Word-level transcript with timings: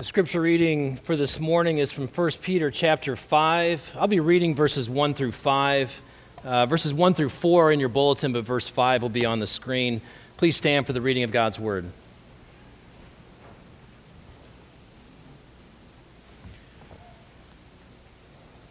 The 0.00 0.04
scripture 0.04 0.40
reading 0.40 0.96
for 0.96 1.14
this 1.14 1.38
morning 1.38 1.76
is 1.76 1.92
from 1.92 2.08
1 2.08 2.30
Peter 2.40 2.70
chapter 2.70 3.16
5. 3.16 3.96
I'll 3.98 4.08
be 4.08 4.20
reading 4.20 4.54
verses 4.54 4.88
1 4.88 5.12
through 5.12 5.32
5. 5.32 6.02
Uh, 6.42 6.64
verses 6.64 6.94
1 6.94 7.12
through 7.12 7.28
4 7.28 7.68
are 7.68 7.70
in 7.72 7.78
your 7.78 7.90
bulletin, 7.90 8.32
but 8.32 8.42
verse 8.42 8.66
5 8.66 9.02
will 9.02 9.10
be 9.10 9.26
on 9.26 9.40
the 9.40 9.46
screen. 9.46 10.00
Please 10.38 10.56
stand 10.56 10.86
for 10.86 10.94
the 10.94 11.02
reading 11.02 11.22
of 11.22 11.32
God's 11.32 11.58
word. 11.58 11.84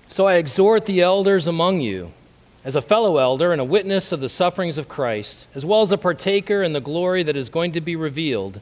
So 0.08 0.26
I 0.26 0.38
exhort 0.38 0.88
the 0.88 1.02
elders 1.02 1.46
among 1.46 1.82
you, 1.82 2.12
as 2.66 2.76
a 2.76 2.82
fellow 2.82 3.18
elder 3.18 3.52
and 3.52 3.62
a 3.62 3.66
witness 3.66 4.12
of 4.12 4.20
the 4.20 4.30
sufferings 4.30 4.80
of 4.80 4.90
Christ, 4.90 5.46
as 5.54 5.64
well 5.64 5.84
as 5.84 5.92
a 5.92 5.98
partaker 6.00 6.64
in 6.64 6.74
the 6.74 6.82
glory 6.82 7.22
that 7.22 7.38
is 7.38 7.50
going 7.50 7.74
to 7.74 7.82
be 7.82 7.96
revealed. 7.96 8.62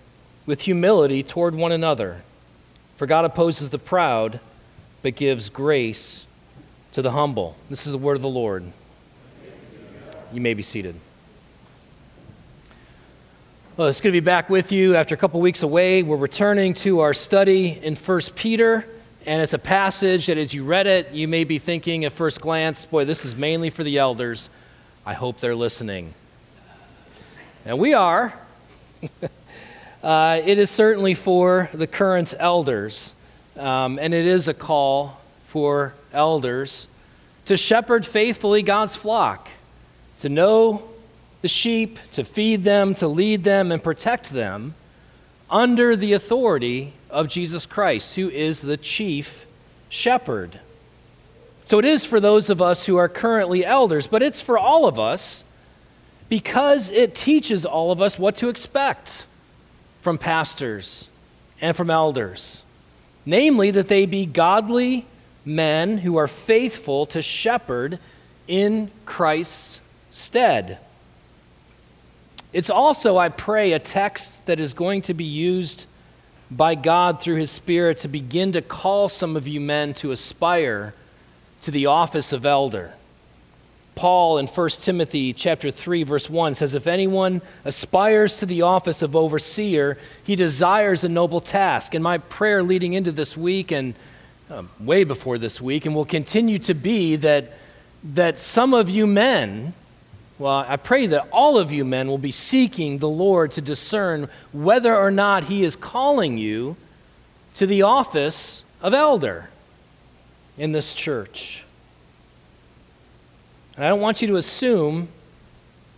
with 0.45 0.61
humility 0.61 1.23
toward 1.23 1.55
one 1.55 1.71
another. 1.71 2.21
For 2.97 3.05
God 3.05 3.25
opposes 3.25 3.69
the 3.69 3.77
proud, 3.77 4.39
but 5.01 5.15
gives 5.15 5.49
grace 5.49 6.25
to 6.91 7.01
the 7.01 7.11
humble. 7.11 7.55
This 7.69 7.85
is 7.85 7.91
the 7.91 7.97
word 7.97 8.15
of 8.15 8.21
the 8.21 8.29
Lord. 8.29 8.63
You 10.33 10.41
may 10.41 10.53
be 10.53 10.63
seated. 10.63 10.95
Well, 13.77 13.87
it's 13.87 14.01
good 14.01 14.09
to 14.09 14.13
be 14.13 14.19
back 14.19 14.49
with 14.49 14.71
you 14.71 14.95
after 14.95 15.15
a 15.15 15.17
couple 15.17 15.39
weeks 15.41 15.63
away. 15.63 16.03
We're 16.03 16.17
returning 16.17 16.73
to 16.75 16.99
our 16.99 17.13
study 17.13 17.79
in 17.81 17.95
1 17.95 18.21
Peter, 18.35 18.85
and 19.25 19.41
it's 19.41 19.53
a 19.53 19.59
passage 19.59 20.27
that 20.27 20.37
as 20.37 20.53
you 20.53 20.63
read 20.63 20.87
it, 20.87 21.11
you 21.11 21.27
may 21.27 21.45
be 21.45 21.57
thinking 21.57 22.05
at 22.05 22.11
first 22.11 22.41
glance, 22.41 22.85
boy, 22.85 23.05
this 23.05 23.25
is 23.25 23.35
mainly 23.35 23.69
for 23.69 23.83
the 23.83 23.97
elders. 23.97 24.49
I 25.05 25.13
hope 25.13 25.39
they're 25.39 25.55
listening. 25.55 26.13
And 27.65 27.79
we 27.79 27.93
are. 27.93 28.33
Uh, 30.03 30.41
it 30.43 30.57
is 30.57 30.71
certainly 30.71 31.13
for 31.13 31.69
the 31.73 31.85
current 31.85 32.33
elders, 32.39 33.13
um, 33.55 33.99
and 33.99 34.15
it 34.15 34.25
is 34.25 34.47
a 34.47 34.53
call 34.53 35.21
for 35.47 35.93
elders 36.11 36.87
to 37.45 37.55
shepherd 37.55 38.05
faithfully 38.05 38.63
God's 38.63 38.95
flock, 38.95 39.49
to 40.19 40.29
know 40.29 40.83
the 41.41 41.47
sheep, 41.47 41.99
to 42.13 42.23
feed 42.23 42.63
them, 42.63 42.95
to 42.95 43.07
lead 43.07 43.43
them, 43.43 43.71
and 43.71 43.83
protect 43.83 44.31
them 44.31 44.73
under 45.49 45.95
the 45.95 46.13
authority 46.13 46.93
of 47.09 47.27
Jesus 47.27 47.65
Christ, 47.65 48.15
who 48.15 48.29
is 48.29 48.61
the 48.61 48.77
chief 48.77 49.45
shepherd. 49.89 50.59
So 51.65 51.77
it 51.77 51.85
is 51.85 52.05
for 52.05 52.19
those 52.19 52.49
of 52.49 52.61
us 52.61 52.85
who 52.85 52.97
are 52.97 53.09
currently 53.09 53.65
elders, 53.65 54.07
but 54.07 54.23
it's 54.23 54.41
for 54.41 54.57
all 54.57 54.85
of 54.85 54.97
us 54.97 55.43
because 56.27 56.89
it 56.89 57.13
teaches 57.13 57.65
all 57.65 57.91
of 57.91 58.01
us 58.01 58.17
what 58.17 58.37
to 58.37 58.49
expect 58.49 59.25
from 60.01 60.17
pastors 60.17 61.07
and 61.61 61.75
from 61.75 61.89
elders, 61.89 62.63
namely, 63.25 63.71
that 63.71 63.87
they 63.87 64.05
be 64.05 64.25
godly 64.25 65.05
men 65.45 65.99
who 65.99 66.17
are 66.17 66.27
faithful 66.27 67.05
to 67.07 67.21
shepherd 67.21 67.99
in 68.47 68.91
Christ's 69.05 69.79
stead. 70.09 70.79
It's 72.53 72.69
also, 72.69 73.17
I 73.17 73.29
pray, 73.29 73.71
a 73.71 73.79
text 73.79 74.45
that 74.45 74.59
is 74.59 74.73
going 74.73 75.03
to 75.03 75.13
be 75.13 75.23
used 75.23 75.85
by 76.49 76.75
God 76.75 77.21
through 77.21 77.37
His 77.37 77.49
Spirit 77.49 77.99
to 77.99 78.07
begin 78.09 78.51
to 78.51 78.61
call 78.61 79.07
some 79.07 79.37
of 79.37 79.47
you 79.47 79.61
men 79.61 79.93
to 79.95 80.11
aspire 80.11 80.93
to 81.61 81.71
the 81.71 81.85
office 81.85 82.33
of 82.33 82.45
elder. 82.45 82.93
Paul 83.95 84.37
in 84.37 84.47
1 84.47 84.69
Timothy 84.69 85.33
chapter 85.33 85.69
3 85.69 86.03
verse 86.03 86.29
1 86.29 86.55
says 86.55 86.73
if 86.73 86.87
anyone 86.87 87.41
aspires 87.65 88.37
to 88.37 88.45
the 88.45 88.61
office 88.61 89.01
of 89.01 89.15
overseer 89.15 89.97
he 90.23 90.35
desires 90.35 91.03
a 91.03 91.09
noble 91.09 91.41
task. 91.41 91.93
And 91.93 92.03
my 92.03 92.17
prayer 92.17 92.63
leading 92.63 92.93
into 92.93 93.11
this 93.11 93.35
week 93.35 93.71
and 93.71 93.93
um, 94.49 94.69
way 94.79 95.03
before 95.03 95.37
this 95.37 95.61
week 95.61 95.85
and 95.85 95.95
will 95.95 96.05
continue 96.05 96.59
to 96.59 96.73
be 96.73 97.15
that 97.17 97.53
that 98.03 98.39
some 98.39 98.73
of 98.73 98.89
you 98.89 99.05
men 99.05 99.73
well 100.39 100.65
I 100.67 100.77
pray 100.77 101.07
that 101.07 101.27
all 101.31 101.57
of 101.57 101.71
you 101.71 101.85
men 101.85 102.07
will 102.07 102.17
be 102.17 102.31
seeking 102.31 102.97
the 102.97 103.09
Lord 103.09 103.51
to 103.53 103.61
discern 103.61 104.29
whether 104.51 104.95
or 104.95 105.11
not 105.11 105.45
he 105.45 105.63
is 105.63 105.75
calling 105.75 106.37
you 106.37 106.75
to 107.55 107.65
the 107.65 107.83
office 107.83 108.63
of 108.81 108.93
elder 108.93 109.49
in 110.57 110.71
this 110.71 110.93
church 110.93 111.63
and 113.81 113.87
I 113.87 113.89
don't 113.89 113.99
want 113.99 114.21
you 114.21 114.27
to 114.27 114.35
assume 114.35 115.07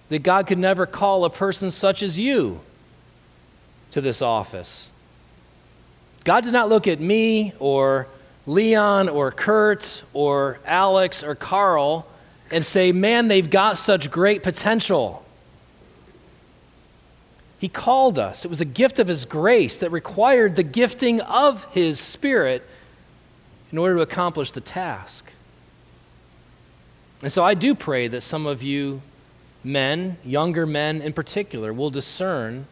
that 0.07 0.19
God 0.19 0.47
could 0.47 0.57
never 0.57 0.85
call 0.85 1.25
a 1.25 1.29
person 1.29 1.69
such 1.69 2.01
as 2.01 2.17
you 2.17 2.61
to 3.91 3.99
this 3.99 4.21
office. 4.21 4.89
God 6.23 6.45
did 6.45 6.53
not 6.53 6.69
look 6.69 6.87
at 6.87 7.01
me 7.01 7.51
or 7.59 8.07
Leon 8.47 9.09
or 9.09 9.31
Kurt 9.31 10.01
or 10.13 10.59
Alex 10.65 11.23
or 11.23 11.35
Carl 11.35 12.07
and 12.49 12.63
say, 12.63 12.93
man, 12.93 13.27
they've 13.27 13.49
got 13.49 13.77
such 13.77 14.09
great 14.09 14.43
potential. 14.43 15.25
He 17.59 17.67
called 17.67 18.17
us. 18.17 18.45
It 18.45 18.47
was 18.47 18.61
a 18.61 18.65
gift 18.65 18.97
of 18.97 19.09
His 19.09 19.25
grace 19.25 19.75
that 19.75 19.89
required 19.89 20.55
the 20.55 20.63
gifting 20.63 21.19
of 21.19 21.65
His 21.73 21.99
Spirit 21.99 22.65
in 23.73 23.77
order 23.77 23.97
to 23.97 24.01
accomplish 24.03 24.51
the 24.51 24.61
task. 24.61 25.32
And 27.23 27.31
so 27.31 27.41
I 27.41 27.53
do 27.53 27.73
pray 27.73 28.09
that 28.09 28.19
some 28.19 28.45
of 28.45 28.61
you 28.61 29.01
men, 29.63 30.17
younger 30.25 30.65
men 30.65 31.01
in 31.01 31.13
particular, 31.13 31.71
will 31.71 31.89
discern 31.89 32.67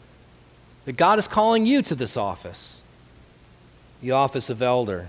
that 0.84 0.94
God 0.94 1.18
is 1.18 1.28
calling 1.28 1.66
you 1.66 1.82
to 1.84 1.96
this 1.96 2.18
office, 2.18 2.82
the 4.02 4.12
office 4.12 4.50
of 4.50 4.62
elder. 4.62 5.08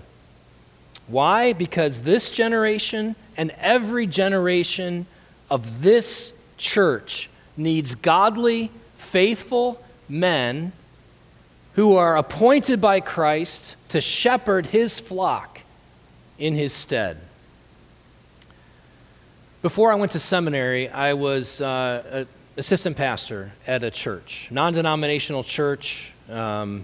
Why? 1.07 1.51
Because 1.51 2.03
this 2.03 2.29
generation 2.29 3.17
and 3.35 3.51
every 3.59 4.07
generation 4.07 5.07
of 5.49 5.81
this 5.81 6.31
church 6.57 7.29
needs 7.57 7.95
godly, 7.95 8.71
faithful 8.97 9.83
men 10.07 10.71
who 11.73 11.97
are 11.97 12.15
appointed 12.15 12.79
by 12.79 13.01
Christ 13.01 13.75
to 13.89 13.99
shepherd 13.99 14.67
his 14.67 15.01
flock 15.01 15.59
in 16.39 16.53
his 16.53 16.71
stead. 16.71 17.17
Before 19.63 19.93
I 19.93 19.95
went 19.95 20.11
to 20.11 20.19
seminary, 20.19 20.89
I 20.89 21.13
was 21.13 21.61
uh, 21.61 22.03
an 22.11 22.27
assistant 22.57 22.97
pastor 22.97 23.53
at 23.65 23.81
a 23.81 23.89
church, 23.89 24.49
non 24.51 24.73
denominational 24.73 25.45
church. 25.45 26.11
Um, 26.29 26.83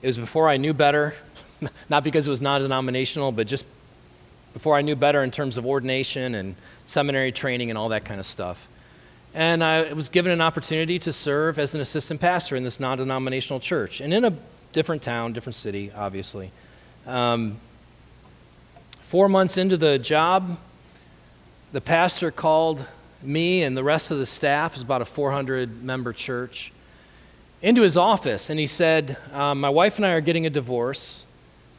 it 0.00 0.06
was 0.06 0.16
before 0.16 0.48
I 0.48 0.56
knew 0.56 0.72
better, 0.72 1.14
not 1.90 2.02
because 2.02 2.26
it 2.26 2.30
was 2.30 2.40
non 2.40 2.62
denominational, 2.62 3.32
but 3.32 3.46
just 3.46 3.66
before 4.54 4.76
I 4.76 4.80
knew 4.80 4.96
better 4.96 5.22
in 5.22 5.30
terms 5.30 5.58
of 5.58 5.66
ordination 5.66 6.34
and 6.34 6.54
seminary 6.86 7.32
training 7.32 7.68
and 7.68 7.76
all 7.76 7.90
that 7.90 8.06
kind 8.06 8.18
of 8.18 8.24
stuff. 8.24 8.66
And 9.34 9.62
I 9.62 9.92
was 9.92 10.08
given 10.08 10.32
an 10.32 10.40
opportunity 10.40 10.98
to 11.00 11.12
serve 11.12 11.58
as 11.58 11.74
an 11.74 11.82
assistant 11.82 12.18
pastor 12.18 12.56
in 12.56 12.64
this 12.64 12.80
non 12.80 12.96
denominational 12.96 13.60
church, 13.60 14.00
and 14.00 14.14
in 14.14 14.24
a 14.24 14.32
different 14.72 15.02
town, 15.02 15.34
different 15.34 15.56
city, 15.56 15.92
obviously. 15.94 16.50
Um, 17.06 17.58
four 19.02 19.28
months 19.28 19.58
into 19.58 19.76
the 19.76 19.98
job, 19.98 20.56
the 21.72 21.80
pastor 21.80 22.30
called 22.30 22.84
me 23.22 23.62
and 23.62 23.76
the 23.76 23.84
rest 23.84 24.10
of 24.10 24.18
the 24.18 24.26
staff, 24.26 24.74
it's 24.74 24.82
about 24.82 25.02
a 25.02 25.04
400 25.04 25.82
member 25.82 26.12
church, 26.12 26.72
into 27.62 27.82
his 27.82 27.96
office 27.96 28.50
and 28.50 28.58
he 28.58 28.66
said, 28.66 29.16
um, 29.32 29.60
My 29.60 29.68
wife 29.68 29.96
and 29.96 30.06
I 30.06 30.12
are 30.12 30.20
getting 30.20 30.46
a 30.46 30.50
divorce. 30.50 31.24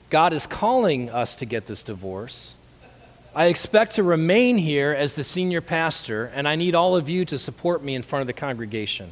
God 0.09 0.33
is 0.33 0.45
calling 0.45 1.09
us 1.09 1.35
to 1.35 1.45
get 1.45 1.65
this 1.65 1.83
divorce. 1.83 2.53
I 3.33 3.45
expect 3.45 3.95
to 3.95 4.03
remain 4.03 4.57
here 4.57 4.91
as 4.91 5.15
the 5.15 5.23
senior 5.23 5.61
pastor, 5.61 6.25
and 6.35 6.47
I 6.47 6.57
need 6.57 6.75
all 6.75 6.97
of 6.97 7.07
you 7.07 7.23
to 7.25 7.39
support 7.39 7.81
me 7.81 7.95
in 7.95 8.01
front 8.01 8.21
of 8.21 8.27
the 8.27 8.33
congregation. 8.33 9.09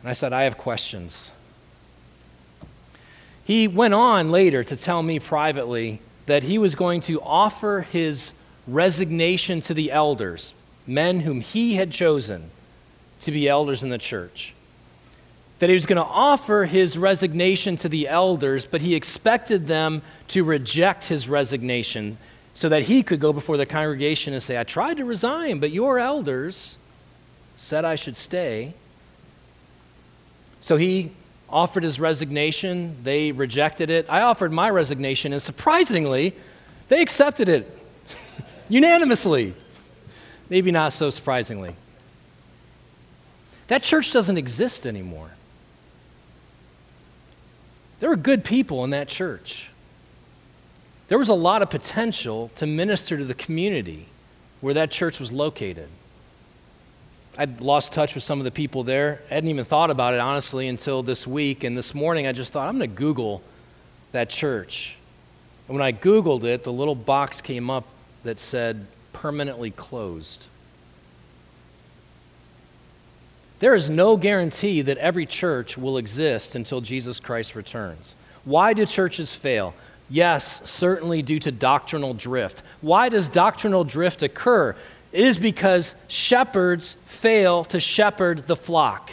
And 0.00 0.08
I 0.08 0.14
said, 0.14 0.32
I 0.32 0.44
have 0.44 0.56
questions. 0.56 1.30
He 3.44 3.68
went 3.68 3.92
on 3.92 4.30
later 4.30 4.64
to 4.64 4.74
tell 4.74 5.02
me 5.02 5.18
privately 5.18 6.00
that 6.24 6.42
he 6.42 6.56
was 6.56 6.74
going 6.74 7.02
to 7.02 7.20
offer 7.20 7.82
his 7.82 8.32
resignation 8.66 9.60
to 9.62 9.74
the 9.74 9.90
elders, 9.92 10.54
men 10.86 11.20
whom 11.20 11.40
he 11.40 11.74
had 11.74 11.90
chosen 11.90 12.50
to 13.20 13.30
be 13.30 13.48
elders 13.48 13.82
in 13.82 13.90
the 13.90 13.98
church. 13.98 14.54
that 15.60 15.70
he 15.70 15.74
was 15.74 15.86
going 15.86 15.96
to 15.96 16.02
offer 16.02 16.64
his 16.64 16.98
resignation 16.98 17.76
to 17.78 17.88
the 17.88 18.08
elders, 18.08 18.66
but 18.66 18.80
he 18.80 18.94
expected 18.94 19.66
them 19.66 20.02
to 20.28 20.44
reject 20.44 21.06
his 21.06 21.28
resignation 21.28 22.18
so 22.54 22.68
that 22.68 22.82
he 22.82 23.02
could 23.02 23.20
go 23.20 23.32
before 23.32 23.56
the 23.56 23.64
congregation 23.64 24.34
and 24.34 24.42
say, 24.42 24.58
I 24.58 24.64
tried 24.64 24.98
to 24.98 25.04
resign, 25.04 25.60
but 25.60 25.70
your 25.70 25.98
elders 25.98 26.76
said 27.56 27.84
I 27.84 27.94
should 27.94 28.16
stay. 28.16 28.74
So 30.60 30.76
he 30.76 31.12
offered 31.48 31.82
his 31.84 32.00
resignation. 32.00 32.96
They 33.02 33.32
rejected 33.32 33.90
it. 33.90 34.06
I 34.08 34.22
offered 34.22 34.52
my 34.52 34.70
resignation, 34.70 35.32
and 35.32 35.40
surprisingly, 35.40 36.34
they 36.88 37.00
accepted 37.00 37.48
it 37.48 37.73
unanimously. 38.68 39.54
Maybe 40.48 40.70
not 40.70 40.92
so 40.92 41.10
surprisingly. 41.10 41.74
That 43.68 43.82
church 43.82 44.12
doesn't 44.12 44.36
exist 44.36 44.86
anymore. 44.86 45.30
There 48.00 48.10
were 48.10 48.16
good 48.16 48.44
people 48.44 48.84
in 48.84 48.90
that 48.90 49.08
church. 49.08 49.70
There 51.08 51.18
was 51.18 51.28
a 51.28 51.34
lot 51.34 51.62
of 51.62 51.70
potential 51.70 52.50
to 52.56 52.66
minister 52.66 53.16
to 53.16 53.24
the 53.24 53.34
community 53.34 54.06
where 54.60 54.74
that 54.74 54.90
church 54.90 55.20
was 55.20 55.32
located. 55.32 55.88
I'd 57.36 57.60
lost 57.60 57.92
touch 57.92 58.14
with 58.14 58.22
some 58.22 58.38
of 58.38 58.44
the 58.44 58.50
people 58.50 58.84
there. 58.84 59.20
I 59.30 59.34
hadn't 59.34 59.50
even 59.50 59.64
thought 59.64 59.90
about 59.90 60.14
it, 60.14 60.20
honestly, 60.20 60.68
until 60.68 61.02
this 61.02 61.26
week. 61.26 61.64
And 61.64 61.76
this 61.76 61.94
morning, 61.94 62.26
I 62.26 62.32
just 62.32 62.52
thought, 62.52 62.68
I'm 62.68 62.78
going 62.78 62.90
to 62.90 62.96
Google 62.96 63.42
that 64.12 64.30
church. 64.30 64.96
And 65.66 65.76
when 65.76 65.84
I 65.84 65.92
Googled 65.92 66.44
it, 66.44 66.62
the 66.62 66.72
little 66.72 66.94
box 66.94 67.40
came 67.40 67.70
up 67.70 67.86
that 68.24 68.38
said 68.40 68.86
permanently 69.12 69.70
closed. 69.70 70.46
There 73.60 73.74
is 73.74 73.88
no 73.88 74.16
guarantee 74.16 74.82
that 74.82 74.98
every 74.98 75.24
church 75.24 75.78
will 75.78 75.96
exist 75.96 76.54
until 76.54 76.80
Jesus 76.80 77.20
Christ 77.20 77.54
returns. 77.54 78.14
Why 78.44 78.74
do 78.74 78.84
churches 78.84 79.34
fail? 79.34 79.74
Yes, 80.10 80.60
certainly 80.68 81.22
due 81.22 81.38
to 81.38 81.50
doctrinal 81.52 82.12
drift. 82.12 82.62
Why 82.80 83.08
does 83.08 83.28
doctrinal 83.28 83.84
drift 83.84 84.22
occur? 84.22 84.76
It 85.12 85.24
is 85.24 85.38
because 85.38 85.94
shepherds 86.08 86.96
fail 87.06 87.64
to 87.64 87.80
shepherd 87.80 88.46
the 88.46 88.56
flock. 88.56 89.12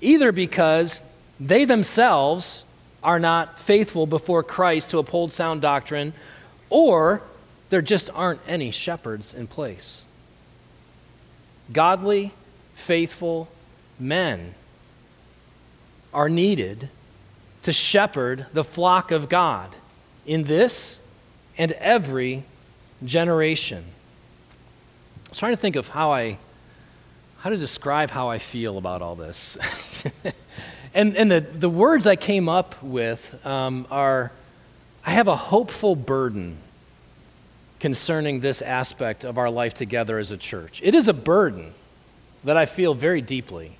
Either 0.00 0.30
because 0.30 1.02
they 1.40 1.64
themselves 1.64 2.62
are 3.02 3.18
not 3.18 3.58
faithful 3.58 4.06
before 4.06 4.42
Christ 4.42 4.90
to 4.90 4.98
uphold 4.98 5.32
sound 5.32 5.62
doctrine, 5.62 6.12
or 6.70 7.22
there 7.70 7.82
just 7.82 8.10
aren't 8.14 8.40
any 8.46 8.70
shepherds 8.70 9.34
in 9.34 9.46
place. 9.46 10.04
Godly, 11.72 12.32
faithful 12.74 13.48
men 13.98 14.54
are 16.14 16.28
needed 16.28 16.88
to 17.64 17.72
shepherd 17.72 18.46
the 18.52 18.64
flock 18.64 19.10
of 19.10 19.28
God 19.28 19.74
in 20.26 20.44
this 20.44 21.00
and 21.58 21.72
every 21.72 22.44
generation. 23.04 23.84
I 25.26 25.30
was 25.30 25.38
trying 25.38 25.52
to 25.52 25.60
think 25.60 25.76
of 25.76 25.88
how 25.88 26.12
I 26.12 26.38
how 27.40 27.50
to 27.50 27.56
describe 27.56 28.10
how 28.10 28.28
I 28.28 28.38
feel 28.38 28.78
about 28.78 29.00
all 29.00 29.14
this. 29.14 29.58
and 30.94 31.16
and 31.16 31.30
the, 31.30 31.40
the 31.40 31.68
words 31.68 32.06
I 32.06 32.16
came 32.16 32.48
up 32.48 32.82
with 32.82 33.46
um, 33.46 33.86
are 33.90 34.32
I 35.04 35.10
have 35.10 35.28
a 35.28 35.36
hopeful 35.36 35.94
burden 35.94 36.56
concerning 37.80 38.40
this 38.40 38.62
aspect 38.62 39.24
of 39.24 39.38
our 39.38 39.50
life 39.50 39.74
together 39.74 40.18
as 40.18 40.30
a 40.30 40.36
church. 40.36 40.80
It 40.82 40.94
is 40.94 41.08
a 41.08 41.12
burden 41.12 41.72
that 42.44 42.56
I 42.56 42.66
feel 42.66 42.94
very 42.94 43.20
deeply. 43.20 43.76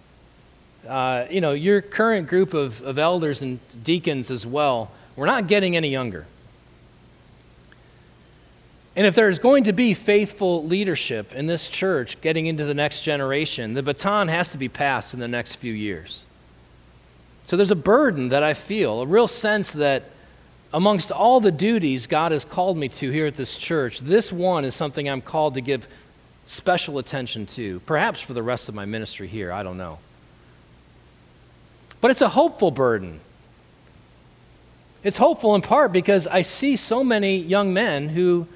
Uh, 0.87 1.27
you 1.31 1.41
know, 1.41 1.53
your 1.53 1.81
current 1.83 2.29
group 2.29 2.55
of, 2.55 2.81
of 2.83 2.99
elders 2.99 3.43
and 3.43 3.59
deacons 3.83 4.31
as 4.31 4.47
well, 4.47 4.91
we're 5.17 5.27
not 5.27 5.47
getting 5.49 5.77
any 5.77 5.89
younger. 5.89 6.27
And 8.95 9.07
if 9.07 9.15
there's 9.15 9.39
going 9.39 9.65
to 9.65 9.73
be 9.73 9.95
faithful 9.95 10.65
leadership 10.65 11.33
in 11.33 11.47
this 11.47 11.69
church 11.69 12.21
getting 12.21 12.47
into 12.47 12.65
the 12.65 12.75
next 12.75 13.03
generation, 13.03 13.75
the 13.75 13.83
baton 13.83 14.29
has 14.29 14.49
to 14.49 14.59
be 14.59 14.69
passed 14.69 15.15
in 15.15 15.21
the 15.21 15.29
next 15.29 15.57
few 15.57 15.73
years. 15.73 16.27
So 17.47 17.57
there's 17.57 17.71
a 17.71 17.77
burden 17.77 18.31
that 18.31 18.43
I 18.43 18.55
feel, 18.55 19.01
a 19.01 19.07
real 19.07 19.29
sense 19.29 19.73
that 19.73 20.11
amongst 20.73 21.11
all 21.11 21.41
the 21.41 21.53
duties 21.53 22.07
God 22.07 22.33
has 22.33 22.45
called 22.45 22.77
me 22.77 22.89
to 22.89 23.11
here 23.11 23.27
at 23.27 23.35
this 23.35 23.57
church, 23.57 24.01
this 24.01 24.31
one 24.33 24.65
is 24.65 24.75
something 24.75 25.09
I'm 25.09 25.23
called 25.23 25.55
to 25.55 25.61
give 25.61 25.89
special 26.45 26.99
attention 26.99 27.47
to, 27.47 27.81
perhaps 27.81 28.21
for 28.21 28.33
the 28.33 28.43
rest 28.43 28.69
of 28.69 28.75
my 28.75 28.85
ministry 28.85 29.29
here, 29.29 29.53
I 29.53 29.63
don't 29.63 29.79
know. 29.79 29.99
But 32.01 32.11
it's 32.11 32.23
a 32.23 32.29
hopeful 32.29 32.71
burden. 32.71 33.21
It's 35.03 35.17
hopeful 35.17 35.55
in 35.55 35.63
part 35.63 35.93
because 35.93 36.27
I 36.27 36.43
see 36.43 36.77
so 36.77 37.03
many 37.03 37.37
young 37.37 37.73
men 37.73 38.09
who 38.09 38.47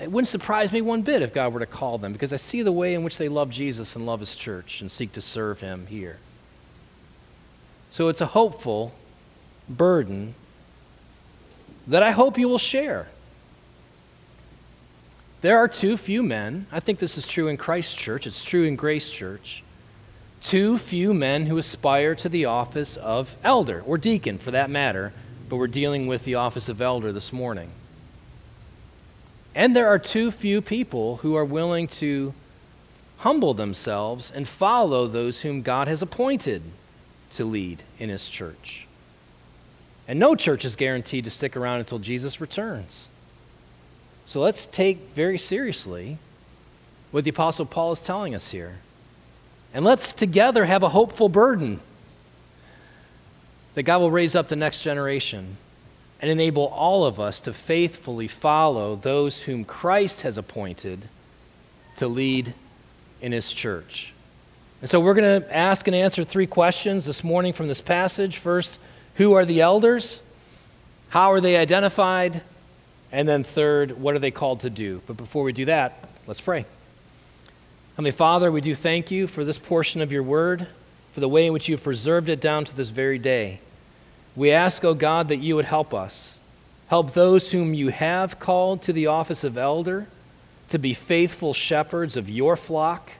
it 0.00 0.10
wouldn't 0.10 0.28
surprise 0.28 0.72
me 0.72 0.80
one 0.80 1.02
bit 1.02 1.22
if 1.22 1.32
God 1.32 1.52
were 1.52 1.60
to 1.60 1.66
call 1.66 1.98
them 1.98 2.12
because 2.12 2.32
I 2.32 2.36
see 2.36 2.62
the 2.62 2.72
way 2.72 2.94
in 2.94 3.04
which 3.04 3.16
they 3.16 3.28
love 3.28 3.50
Jesus 3.50 3.94
and 3.94 4.04
love 4.04 4.20
his 4.20 4.34
church 4.34 4.80
and 4.80 4.90
seek 4.90 5.12
to 5.12 5.20
serve 5.20 5.60
him 5.60 5.86
here. 5.86 6.18
So 7.90 8.08
it's 8.08 8.20
a 8.20 8.26
hopeful 8.26 8.92
burden 9.68 10.34
that 11.86 12.02
I 12.02 12.12
hope 12.12 12.38
you 12.38 12.48
will 12.48 12.58
share. 12.58 13.08
There 15.40 15.58
are 15.58 15.68
too 15.68 15.96
few 15.96 16.22
men, 16.22 16.66
I 16.72 16.80
think 16.80 16.98
this 16.98 17.18
is 17.18 17.26
true 17.26 17.48
in 17.48 17.58
Christ 17.58 17.98
Church, 17.98 18.26
it's 18.26 18.42
true 18.42 18.64
in 18.64 18.76
Grace 18.76 19.10
Church, 19.10 19.62
too 20.40 20.78
few 20.78 21.12
men 21.12 21.46
who 21.46 21.58
aspire 21.58 22.14
to 22.14 22.28
the 22.28 22.46
office 22.46 22.96
of 22.96 23.36
elder, 23.44 23.82
or 23.86 23.98
deacon 23.98 24.38
for 24.38 24.50
that 24.52 24.70
matter, 24.70 25.12
but 25.48 25.56
we're 25.56 25.66
dealing 25.66 26.06
with 26.06 26.24
the 26.24 26.34
office 26.34 26.70
of 26.70 26.80
elder 26.80 27.12
this 27.12 27.32
morning. 27.32 27.70
And 29.54 29.76
there 29.76 29.88
are 29.88 29.98
too 29.98 30.30
few 30.30 30.62
people 30.62 31.18
who 31.18 31.36
are 31.36 31.44
willing 31.44 31.88
to 31.88 32.32
humble 33.18 33.54
themselves 33.54 34.30
and 34.30 34.48
follow 34.48 35.06
those 35.06 35.42
whom 35.42 35.62
God 35.62 35.88
has 35.88 36.02
appointed 36.02 36.62
to 37.32 37.44
lead 37.44 37.82
in 37.98 38.08
his 38.08 38.28
church. 38.28 38.83
And 40.06 40.18
no 40.18 40.34
church 40.34 40.64
is 40.64 40.76
guaranteed 40.76 41.24
to 41.24 41.30
stick 41.30 41.56
around 41.56 41.80
until 41.80 41.98
Jesus 41.98 42.40
returns. 42.40 43.08
So 44.26 44.40
let's 44.40 44.66
take 44.66 44.98
very 45.14 45.38
seriously 45.38 46.18
what 47.10 47.24
the 47.24 47.30
Apostle 47.30 47.66
Paul 47.66 47.92
is 47.92 48.00
telling 48.00 48.34
us 48.34 48.50
here. 48.50 48.76
And 49.72 49.84
let's 49.84 50.12
together 50.12 50.64
have 50.64 50.82
a 50.82 50.88
hopeful 50.88 51.28
burden 51.28 51.80
that 53.74 53.82
God 53.82 53.98
will 53.98 54.10
raise 54.10 54.34
up 54.34 54.48
the 54.48 54.56
next 54.56 54.82
generation 54.82 55.56
and 56.20 56.30
enable 56.30 56.66
all 56.68 57.04
of 57.04 57.18
us 57.18 57.40
to 57.40 57.52
faithfully 57.52 58.28
follow 58.28 58.96
those 58.96 59.42
whom 59.42 59.64
Christ 59.64 60.22
has 60.22 60.38
appointed 60.38 61.08
to 61.96 62.08
lead 62.08 62.54
in 63.20 63.32
his 63.32 63.52
church. 63.52 64.12
And 64.80 64.88
so 64.88 65.00
we're 65.00 65.14
going 65.14 65.42
to 65.42 65.56
ask 65.56 65.86
and 65.86 65.94
answer 65.94 66.24
three 66.24 66.46
questions 66.46 67.04
this 67.04 67.24
morning 67.24 67.52
from 67.52 67.68
this 67.68 67.80
passage. 67.80 68.36
First, 68.36 68.78
who 69.14 69.34
are 69.34 69.44
the 69.44 69.60
elders? 69.60 70.22
How 71.08 71.32
are 71.32 71.40
they 71.40 71.56
identified? 71.56 72.42
And 73.12 73.28
then, 73.28 73.44
third, 73.44 73.92
what 73.92 74.14
are 74.14 74.18
they 74.18 74.32
called 74.32 74.60
to 74.60 74.70
do? 74.70 75.00
But 75.06 75.16
before 75.16 75.44
we 75.44 75.52
do 75.52 75.66
that, 75.66 76.08
let's 76.26 76.40
pray. 76.40 76.64
Heavenly 77.92 78.10
Father, 78.10 78.50
we 78.50 78.60
do 78.60 78.74
thank 78.74 79.12
you 79.12 79.28
for 79.28 79.44
this 79.44 79.56
portion 79.56 80.02
of 80.02 80.10
your 80.10 80.24
word, 80.24 80.66
for 81.12 81.20
the 81.20 81.28
way 81.28 81.46
in 81.46 81.52
which 81.52 81.68
you 81.68 81.76
have 81.76 81.84
preserved 81.84 82.28
it 82.28 82.40
down 82.40 82.64
to 82.64 82.76
this 82.76 82.90
very 82.90 83.20
day. 83.20 83.60
We 84.34 84.50
ask, 84.50 84.84
O 84.84 84.88
oh 84.88 84.94
God, 84.94 85.28
that 85.28 85.36
you 85.36 85.54
would 85.54 85.64
help 85.64 85.94
us. 85.94 86.40
Help 86.88 87.12
those 87.12 87.52
whom 87.52 87.72
you 87.72 87.90
have 87.90 88.40
called 88.40 88.82
to 88.82 88.92
the 88.92 89.06
office 89.06 89.44
of 89.44 89.56
elder 89.56 90.08
to 90.70 90.78
be 90.78 90.92
faithful 90.92 91.54
shepherds 91.54 92.16
of 92.16 92.28
your 92.28 92.56
flock. 92.56 93.12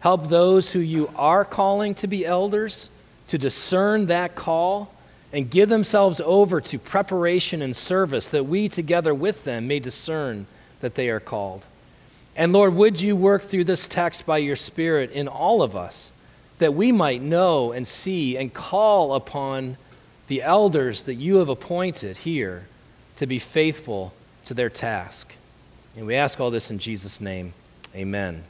Help 0.00 0.28
those 0.28 0.70
who 0.70 0.80
you 0.80 1.10
are 1.16 1.46
calling 1.46 1.94
to 1.94 2.06
be 2.06 2.26
elders 2.26 2.90
to 3.28 3.38
discern 3.38 4.06
that 4.06 4.34
call 4.34 4.92
and 5.32 5.50
give 5.50 5.68
themselves 5.68 6.20
over 6.20 6.60
to 6.60 6.78
preparation 6.78 7.60
and 7.60 7.76
service 7.76 8.28
that 8.28 8.46
we 8.46 8.68
together 8.68 9.14
with 9.14 9.44
them 9.44 9.66
may 9.66 9.78
discern 9.78 10.46
that 10.80 10.94
they 10.94 11.08
are 11.10 11.20
called. 11.20 11.64
And 12.34 12.52
Lord, 12.52 12.74
would 12.74 13.00
you 13.00 13.16
work 13.16 13.42
through 13.42 13.64
this 13.64 13.86
text 13.86 14.24
by 14.24 14.38
your 14.38 14.56
Spirit 14.56 15.10
in 15.10 15.28
all 15.28 15.60
of 15.60 15.74
us 15.74 16.12
that 16.58 16.74
we 16.74 16.92
might 16.92 17.22
know 17.22 17.72
and 17.72 17.86
see 17.86 18.36
and 18.36 18.52
call 18.52 19.14
upon 19.14 19.76
the 20.28 20.42
elders 20.42 21.04
that 21.04 21.14
you 21.14 21.36
have 21.36 21.48
appointed 21.48 22.18
here 22.18 22.66
to 23.16 23.26
be 23.26 23.38
faithful 23.38 24.12
to 24.44 24.54
their 24.54 24.70
task. 24.70 25.34
And 25.96 26.06
we 26.06 26.14
ask 26.14 26.38
all 26.38 26.50
this 26.50 26.70
in 26.70 26.78
Jesus' 26.78 27.20
name. 27.20 27.54
Amen. 27.94 28.44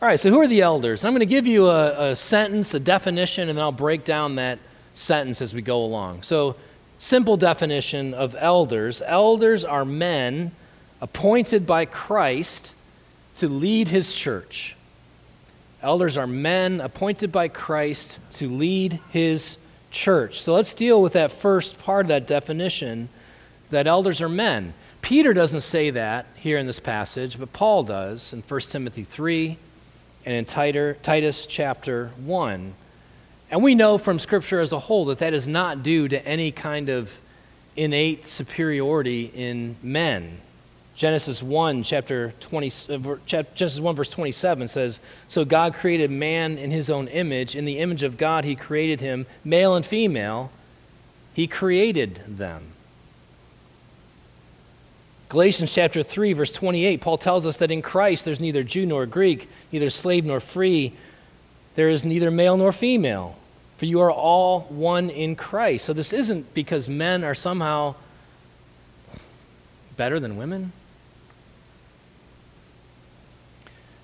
All 0.00 0.08
right, 0.08 0.18
so 0.18 0.30
who 0.30 0.40
are 0.40 0.48
the 0.48 0.62
elders? 0.62 1.04
I'm 1.04 1.12
going 1.12 1.20
to 1.20 1.26
give 1.26 1.46
you 1.46 1.68
a, 1.68 2.10
a 2.10 2.16
sentence, 2.16 2.74
a 2.74 2.80
definition, 2.80 3.48
and 3.48 3.58
then 3.58 3.62
I'll 3.62 3.72
break 3.72 4.04
down 4.04 4.36
that 4.36 4.58
sentence 4.94 5.42
as 5.42 5.52
we 5.52 5.60
go 5.60 5.84
along. 5.84 6.22
So, 6.22 6.56
simple 6.96 7.36
definition 7.36 8.14
of 8.14 8.34
elders 8.38 9.02
elders 9.04 9.64
are 9.64 9.84
men 9.84 10.52
appointed 11.00 11.66
by 11.66 11.84
Christ 11.84 12.74
to 13.36 13.48
lead 13.48 13.88
his 13.88 14.14
church. 14.14 14.76
Elders 15.82 16.16
are 16.16 16.26
men 16.26 16.80
appointed 16.80 17.30
by 17.30 17.48
Christ 17.48 18.18
to 18.34 18.48
lead 18.48 19.00
his 19.10 19.58
church. 19.90 20.40
So 20.40 20.54
let's 20.54 20.72
deal 20.72 21.02
with 21.02 21.12
that 21.12 21.30
first 21.30 21.78
part 21.78 22.06
of 22.06 22.08
that 22.08 22.26
definition 22.26 23.10
that 23.70 23.86
elders 23.86 24.22
are 24.22 24.28
men. 24.28 24.72
Peter 25.02 25.34
doesn't 25.34 25.60
say 25.60 25.90
that 25.90 26.26
here 26.36 26.56
in 26.56 26.66
this 26.66 26.80
passage, 26.80 27.38
but 27.38 27.52
Paul 27.52 27.82
does 27.82 28.32
in 28.32 28.40
1 28.40 28.60
Timothy 28.62 29.04
3 29.04 29.58
and 30.24 30.34
in 30.34 30.44
Titus 30.46 31.44
chapter 31.44 32.08
1. 32.24 32.74
And 33.54 33.62
we 33.62 33.76
know 33.76 33.98
from 33.98 34.18
Scripture 34.18 34.58
as 34.58 34.72
a 34.72 34.80
whole 34.80 35.04
that 35.04 35.18
that 35.18 35.32
is 35.32 35.46
not 35.46 35.84
due 35.84 36.08
to 36.08 36.26
any 36.26 36.50
kind 36.50 36.88
of 36.88 37.16
innate 37.76 38.26
superiority 38.26 39.30
in 39.32 39.76
men. 39.80 40.38
Genesis 40.96 41.40
1, 41.40 41.84
chapter 41.84 42.34
20, 42.40 42.72
uh, 42.90 43.16
Genesis 43.26 43.78
1, 43.78 43.94
verse 43.94 44.08
27 44.08 44.66
says, 44.66 44.98
So 45.28 45.44
God 45.44 45.74
created 45.74 46.10
man 46.10 46.58
in 46.58 46.72
his 46.72 46.90
own 46.90 47.06
image. 47.06 47.54
In 47.54 47.64
the 47.64 47.78
image 47.78 48.02
of 48.02 48.18
God, 48.18 48.44
he 48.44 48.56
created 48.56 49.00
him, 49.00 49.24
male 49.44 49.76
and 49.76 49.86
female. 49.86 50.50
He 51.32 51.46
created 51.46 52.22
them. 52.26 52.64
Galatians 55.28 55.72
chapter 55.72 56.02
3, 56.02 56.32
verse 56.32 56.50
28, 56.50 57.00
Paul 57.00 57.18
tells 57.18 57.46
us 57.46 57.58
that 57.58 57.70
in 57.70 57.82
Christ 57.82 58.24
there's 58.24 58.40
neither 58.40 58.64
Jew 58.64 58.84
nor 58.84 59.06
Greek, 59.06 59.48
neither 59.70 59.90
slave 59.90 60.24
nor 60.24 60.40
free. 60.40 60.92
There 61.76 61.88
is 61.88 62.04
neither 62.04 62.32
male 62.32 62.56
nor 62.56 62.72
female, 62.72 63.36
for 63.76 63.86
you 63.86 64.00
are 64.00 64.10
all 64.10 64.60
one 64.68 65.10
in 65.10 65.36
Christ. 65.36 65.84
So 65.84 65.92
this 65.92 66.12
isn't 66.12 66.54
because 66.54 66.88
men 66.88 67.24
are 67.24 67.34
somehow 67.34 67.94
better 69.96 70.20
than 70.20 70.36
women. 70.36 70.72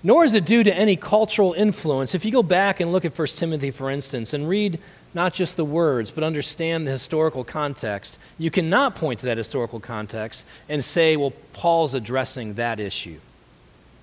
Nor 0.03 0.25
is 0.25 0.33
it 0.33 0.45
due 0.45 0.63
to 0.63 0.73
any 0.73 0.95
cultural 0.95 1.53
influence. 1.53 2.15
If 2.15 2.25
you 2.25 2.31
go 2.31 2.43
back 2.43 2.79
and 2.79 2.91
look 2.91 3.05
at 3.05 3.17
1 3.17 3.27
Timothy, 3.27 3.71
for 3.71 3.89
instance, 3.89 4.33
and 4.33 4.49
read 4.49 4.79
not 5.13 5.33
just 5.33 5.57
the 5.57 5.65
words, 5.65 6.09
but 6.09 6.23
understand 6.23 6.87
the 6.87 6.91
historical 6.91 7.43
context, 7.43 8.17
you 8.37 8.49
cannot 8.49 8.95
point 8.95 9.19
to 9.19 9.25
that 9.27 9.37
historical 9.37 9.79
context 9.79 10.45
and 10.69 10.83
say, 10.83 11.17
well, 11.17 11.33
Paul's 11.53 11.93
addressing 11.93 12.55
that 12.55 12.79
issue. 12.79 13.19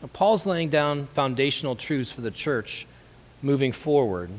Now, 0.03 0.09
Paul's 0.13 0.47
laying 0.47 0.69
down 0.69 1.07
foundational 1.09 1.75
truths 1.75 2.13
for 2.13 2.21
the 2.21 2.31
church 2.31 2.87
moving 3.43 3.73
forward. 3.73 4.31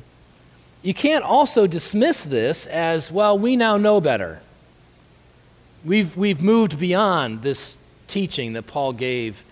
You 0.81 0.93
can't 0.93 1.25
also 1.25 1.67
dismiss 1.67 2.24
this 2.24 2.65
as, 2.65 3.12
well, 3.12 3.38
we 3.38 3.55
now 3.55 3.75
know 3.77 4.00
better. 4.00 4.41
We've, 5.83 6.15
we've 6.15 6.41
moved 6.41 6.79
beyond 6.79 7.41
this 7.41 7.75
teaching 8.07 8.53
that 8.53 8.67
Paul 8.67 8.93
gave 8.93 9.43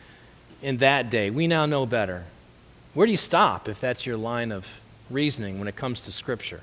in 0.61 0.77
that 0.77 1.09
day. 1.09 1.29
We 1.29 1.47
now 1.47 1.65
know 1.65 1.85
better. 1.85 2.23
Where 2.93 3.05
do 3.05 3.11
you 3.11 3.17
stop 3.17 3.67
if 3.67 3.79
that's 3.79 4.05
your 4.05 4.17
line 4.17 4.51
of 4.51 4.79
reasoning 5.09 5.59
when 5.59 5.67
it 5.67 5.75
comes 5.75 6.01
to 6.01 6.11
Scripture? 6.11 6.61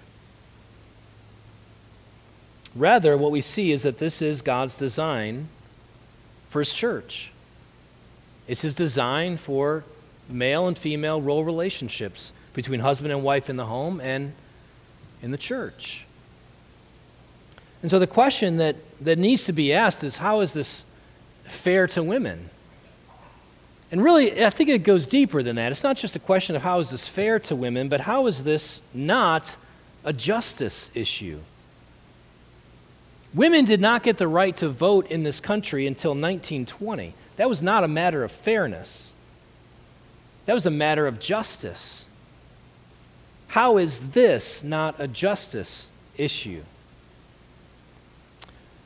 Rather, 2.75 3.16
what 3.16 3.30
we 3.30 3.40
see 3.40 3.71
is 3.71 3.83
that 3.83 3.99
this 3.99 4.21
is 4.21 4.42
God's 4.42 4.75
design 4.75 5.49
for 6.49 6.61
His 6.61 6.73
church. 6.73 7.30
It's 8.49 8.62
His 8.62 8.75
design 8.75 9.37
for 9.37 9.85
male 10.28 10.66
and 10.66 10.76
female 10.76 11.21
role 11.21 11.44
relationships 11.44 12.33
between 12.52 12.80
husband 12.80 13.12
and 13.12 13.23
wife 13.23 13.49
in 13.49 13.56
the 13.56 13.66
home 13.66 14.00
and 14.00 14.33
in 15.25 15.31
the 15.31 15.38
church. 15.38 16.04
And 17.81 17.90
so 17.90 17.99
the 17.99 18.07
question 18.07 18.59
that, 18.59 18.76
that 19.00 19.19
needs 19.19 19.47
to 19.47 19.52
be 19.52 19.73
asked 19.73 20.04
is 20.04 20.19
how 20.19 20.40
is 20.40 20.52
this 20.52 20.85
fair 21.45 21.87
to 21.88 22.02
women? 22.02 22.50
And 23.90 24.04
really, 24.04 24.45
I 24.45 24.50
think 24.50 24.69
it 24.69 24.85
goes 24.85 25.07
deeper 25.07 25.43
than 25.43 25.57
that. 25.57 25.73
It's 25.73 25.83
not 25.83 25.97
just 25.97 26.14
a 26.14 26.19
question 26.19 26.57
of 26.57 26.62
how 26.62 26.78
is 26.78 26.90
this 26.90 27.09
fair 27.09 27.38
to 27.40 27.57
women, 27.57 27.88
but 27.88 28.02
how 28.02 28.26
is 28.26 28.45
this 28.45 28.83
not 28.93 29.57
a 30.04 30.12
justice 30.12 30.90
issue? 30.95 31.40
Women 33.33 33.64
did 33.64 33.81
not 33.81 34.02
get 34.02 34.19
the 34.19 34.28
right 34.28 34.54
to 34.59 34.69
vote 34.69 35.11
in 35.11 35.23
this 35.23 35.40
country 35.40 35.87
until 35.87 36.11
1920. 36.11 37.14
That 37.37 37.49
was 37.49 37.62
not 37.62 37.83
a 37.83 37.88
matter 37.88 38.25
of 38.25 38.31
fairness, 38.31 39.12
that 40.45 40.52
was 40.52 40.66
a 40.66 40.71
matter 40.71 41.07
of 41.07 41.19
justice. 41.19 42.04
How 43.54 43.76
is 43.76 44.00
this 44.11 44.64
not 44.64 44.96
a 44.99 45.06
justice 45.06 45.88
issue? 46.18 46.64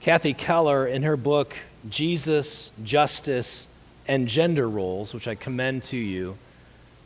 Kathy 0.03 0.35
Keller, 0.35 0.87
in 0.87 1.05
her 1.05 1.17
book, 1.17 1.57
Jesus, 1.89 2.71
Justice, 2.85 3.67
and 4.07 4.29
gender 4.29 4.69
roles, 4.69 5.15
which 5.15 5.27
I 5.27 5.37
commend 5.37 5.85
to 5.85 5.97
you, 5.97 6.37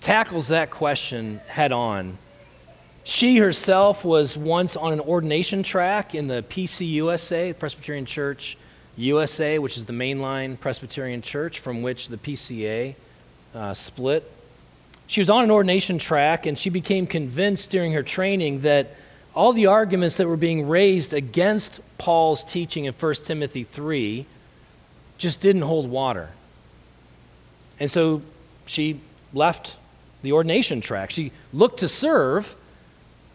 tackles 0.00 0.48
that 0.48 0.72
question 0.72 1.40
head 1.46 1.70
on. 1.70 2.18
She 3.04 3.36
herself 3.36 4.04
was 4.04 4.36
once 4.36 4.74
on 4.76 4.92
an 4.92 4.98
ordination 4.98 5.62
track 5.62 6.16
in 6.16 6.26
the 6.26 6.42
PCUSA, 6.42 7.56
Presbyterian 7.60 8.06
Church 8.06 8.56
USA, 8.96 9.60
which 9.60 9.76
is 9.76 9.86
the 9.86 9.92
mainline 9.92 10.58
Presbyterian 10.58 11.22
church 11.22 11.60
from 11.60 11.82
which 11.82 12.08
the 12.08 12.16
PCA 12.16 12.96
uh, 13.54 13.72
split. 13.72 14.28
She 15.12 15.20
was 15.20 15.28
on 15.28 15.44
an 15.44 15.50
ordination 15.50 15.98
track, 15.98 16.46
and 16.46 16.58
she 16.58 16.70
became 16.70 17.06
convinced 17.06 17.68
during 17.68 17.92
her 17.92 18.02
training 18.02 18.62
that 18.62 18.96
all 19.34 19.52
the 19.52 19.66
arguments 19.66 20.16
that 20.16 20.26
were 20.26 20.38
being 20.38 20.66
raised 20.66 21.12
against 21.12 21.80
Paul's 21.98 22.42
teaching 22.42 22.86
in 22.86 22.94
1 22.94 23.14
Timothy 23.26 23.64
3 23.64 24.24
just 25.18 25.42
didn't 25.42 25.62
hold 25.62 25.90
water. 25.90 26.30
And 27.78 27.90
so 27.90 28.22
she 28.64 29.00
left 29.34 29.76
the 30.22 30.32
ordination 30.32 30.80
track. 30.80 31.10
She 31.10 31.30
looked 31.52 31.80
to 31.80 31.88
serve, 31.88 32.56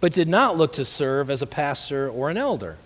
but 0.01 0.13
did 0.13 0.27
not 0.27 0.57
look 0.57 0.73
to 0.73 0.83
serve 0.83 1.29
as 1.29 1.43
a 1.43 1.47
pastor 1.47 2.09
or 2.09 2.31
an 2.31 2.37
elder. 2.37 2.77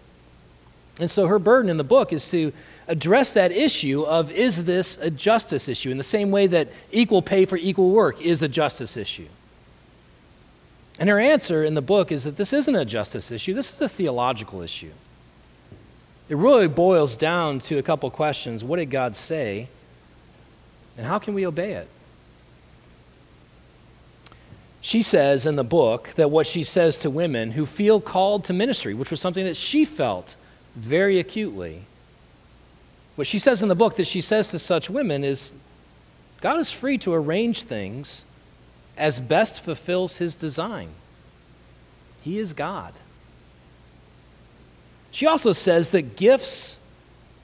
And 1.02 1.10
so 1.10 1.26
her 1.26 1.40
burden 1.40 1.72
in 1.72 1.78
the 1.78 1.84
book 1.84 2.14
is 2.14 2.30
to 2.30 2.54
address 2.88 3.32
that 3.32 3.52
issue 3.52 4.04
of 4.04 4.30
is 4.30 4.66
this 4.66 5.00
a 5.02 5.10
justice 5.10 5.68
issue 5.68 5.90
in 5.90 5.98
the 5.98 6.04
same 6.04 6.30
way 6.30 6.46
that 6.46 6.70
equal 6.92 7.24
pay 7.24 7.46
for 7.46 7.58
equal 7.58 7.90
work 7.90 8.22
is 8.22 8.44
a 8.44 8.48
justice 8.48 8.96
issue. 8.96 9.28
And 11.00 11.10
her 11.10 11.20
answer 11.20 11.64
in 11.64 11.74
the 11.74 11.82
book 11.82 12.12
is 12.12 12.24
that 12.26 12.38
this 12.38 12.54
isn't 12.54 12.76
a 12.76 12.86
justice 12.86 13.32
issue, 13.32 13.56
this 13.56 13.74
is 13.74 13.82
a 13.82 13.90
theological 13.90 14.62
issue. 14.62 14.92
It 16.30 16.38
really 16.38 16.68
boils 16.68 17.16
down 17.16 17.62
to 17.62 17.80
a 17.80 17.82
couple 17.82 18.12
questions. 18.12 18.64
What 18.64 18.78
did 18.78 18.92
God 18.92 19.16
say? 19.16 19.70
And 20.98 21.08
how 21.08 21.18
can 21.18 21.34
we 21.34 21.48
obey 21.48 21.74
it? 21.74 21.88
She 24.82 25.02
says 25.02 25.48
in 25.48 25.56
the 25.56 25.64
book 25.64 26.12
that 26.16 26.30
what 26.30 26.46
she 26.46 26.64
says 26.64 26.96
to 26.98 27.10
women 27.10 27.54
who 27.54 27.66
feel 27.66 28.00
called 28.00 28.44
to 28.46 28.54
ministry, 28.54 28.94
which 28.94 29.10
was 29.10 29.20
something 29.20 29.46
that 29.46 29.58
she 29.58 29.84
felt 29.84 30.36
very 30.76 31.20
acutely, 31.20 31.84
what 33.16 33.28
she 33.28 33.40
says 33.40 33.62
in 33.62 33.68
the 33.68 33.76
book 33.76 33.98
that 33.98 34.08
she 34.08 34.22
says 34.22 34.48
to 34.50 34.60
such 34.60 34.90
women 34.90 35.24
is 35.24 35.52
God 36.42 36.60
is 36.60 36.72
free 36.72 36.98
to 37.00 37.14
arrange 37.14 37.64
things 37.64 38.26
as 38.98 39.20
best 39.20 39.62
fulfills 39.62 40.18
his 40.18 40.34
design. 40.34 40.90
He 42.24 42.40
is 42.40 42.54
God. 42.54 42.94
She 45.12 45.28
also 45.28 45.52
says 45.52 45.92
that 45.92 46.16
gifts 46.16 46.80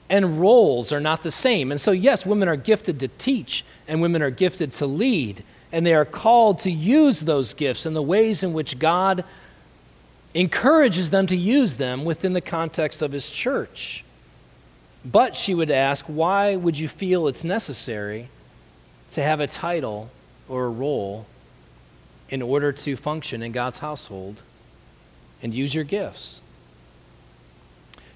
and 0.08 0.40
roles 0.40 0.92
are 0.92 1.00
not 1.00 1.22
the 1.22 1.30
same. 1.30 1.70
And 1.70 1.80
so, 1.80 1.90
yes, 1.90 2.24
women 2.24 2.48
are 2.48 2.56
gifted 2.56 3.00
to 3.00 3.08
teach 3.08 3.64
and 3.86 4.00
women 4.00 4.22
are 4.22 4.30
gifted 4.30 4.72
to 4.72 4.86
lead, 4.86 5.44
and 5.70 5.84
they 5.84 5.94
are 5.94 6.04
called 6.04 6.60
to 6.60 6.70
use 6.70 7.20
those 7.20 7.54
gifts 7.54 7.86
in 7.86 7.94
the 7.94 8.02
ways 8.02 8.42
in 8.42 8.52
which 8.52 8.78
God 8.78 9.24
encourages 10.38 11.10
them 11.10 11.26
to 11.26 11.36
use 11.36 11.78
them 11.78 12.04
within 12.04 12.32
the 12.32 12.40
context 12.40 13.02
of 13.02 13.10
His 13.10 13.28
church. 13.28 14.04
But 15.04 15.34
she 15.34 15.52
would 15.52 15.70
ask, 15.70 16.04
why 16.06 16.54
would 16.54 16.78
you 16.78 16.86
feel 16.86 17.26
it's 17.26 17.42
necessary 17.42 18.28
to 19.10 19.22
have 19.22 19.40
a 19.40 19.48
title 19.48 20.10
or 20.48 20.66
a 20.66 20.70
role 20.70 21.26
in 22.28 22.40
order 22.40 22.70
to 22.70 22.94
function 22.94 23.42
in 23.42 23.50
God's 23.50 23.78
household 23.78 24.40
and 25.42 25.52
use 25.52 25.74
your 25.74 25.84
gifts? 25.84 26.40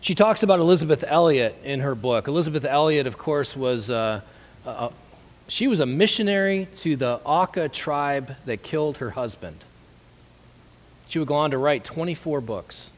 She 0.01 0.15
talks 0.15 0.45
about 0.45 0.61
Elisabeth 0.61 1.05
Elliot 1.05 1.57
in 1.65 1.81
her 1.81 1.97
book. 1.97 2.29
Elisabeth 2.29 2.65
Elliot, 2.65 3.09
of 3.09 3.19
course, 3.19 3.57
was 3.57 3.91
uh, 3.91 4.21
uh, 4.65 4.91
she 5.49 5.67
was 5.67 5.81
a 5.81 5.87
missionary 5.87 6.69
to 6.77 6.95
the 6.95 7.21
Auca 7.25 7.69
tribe 7.69 8.37
that 8.47 8.63
killed 8.63 8.99
her 8.99 9.11
husband. 9.11 9.65
She 11.09 11.19
would 11.19 11.29
go 11.29 11.35
on 11.35 11.51
to 11.51 11.59
write 11.59 11.85
24 11.85 12.41
books. 12.41 12.91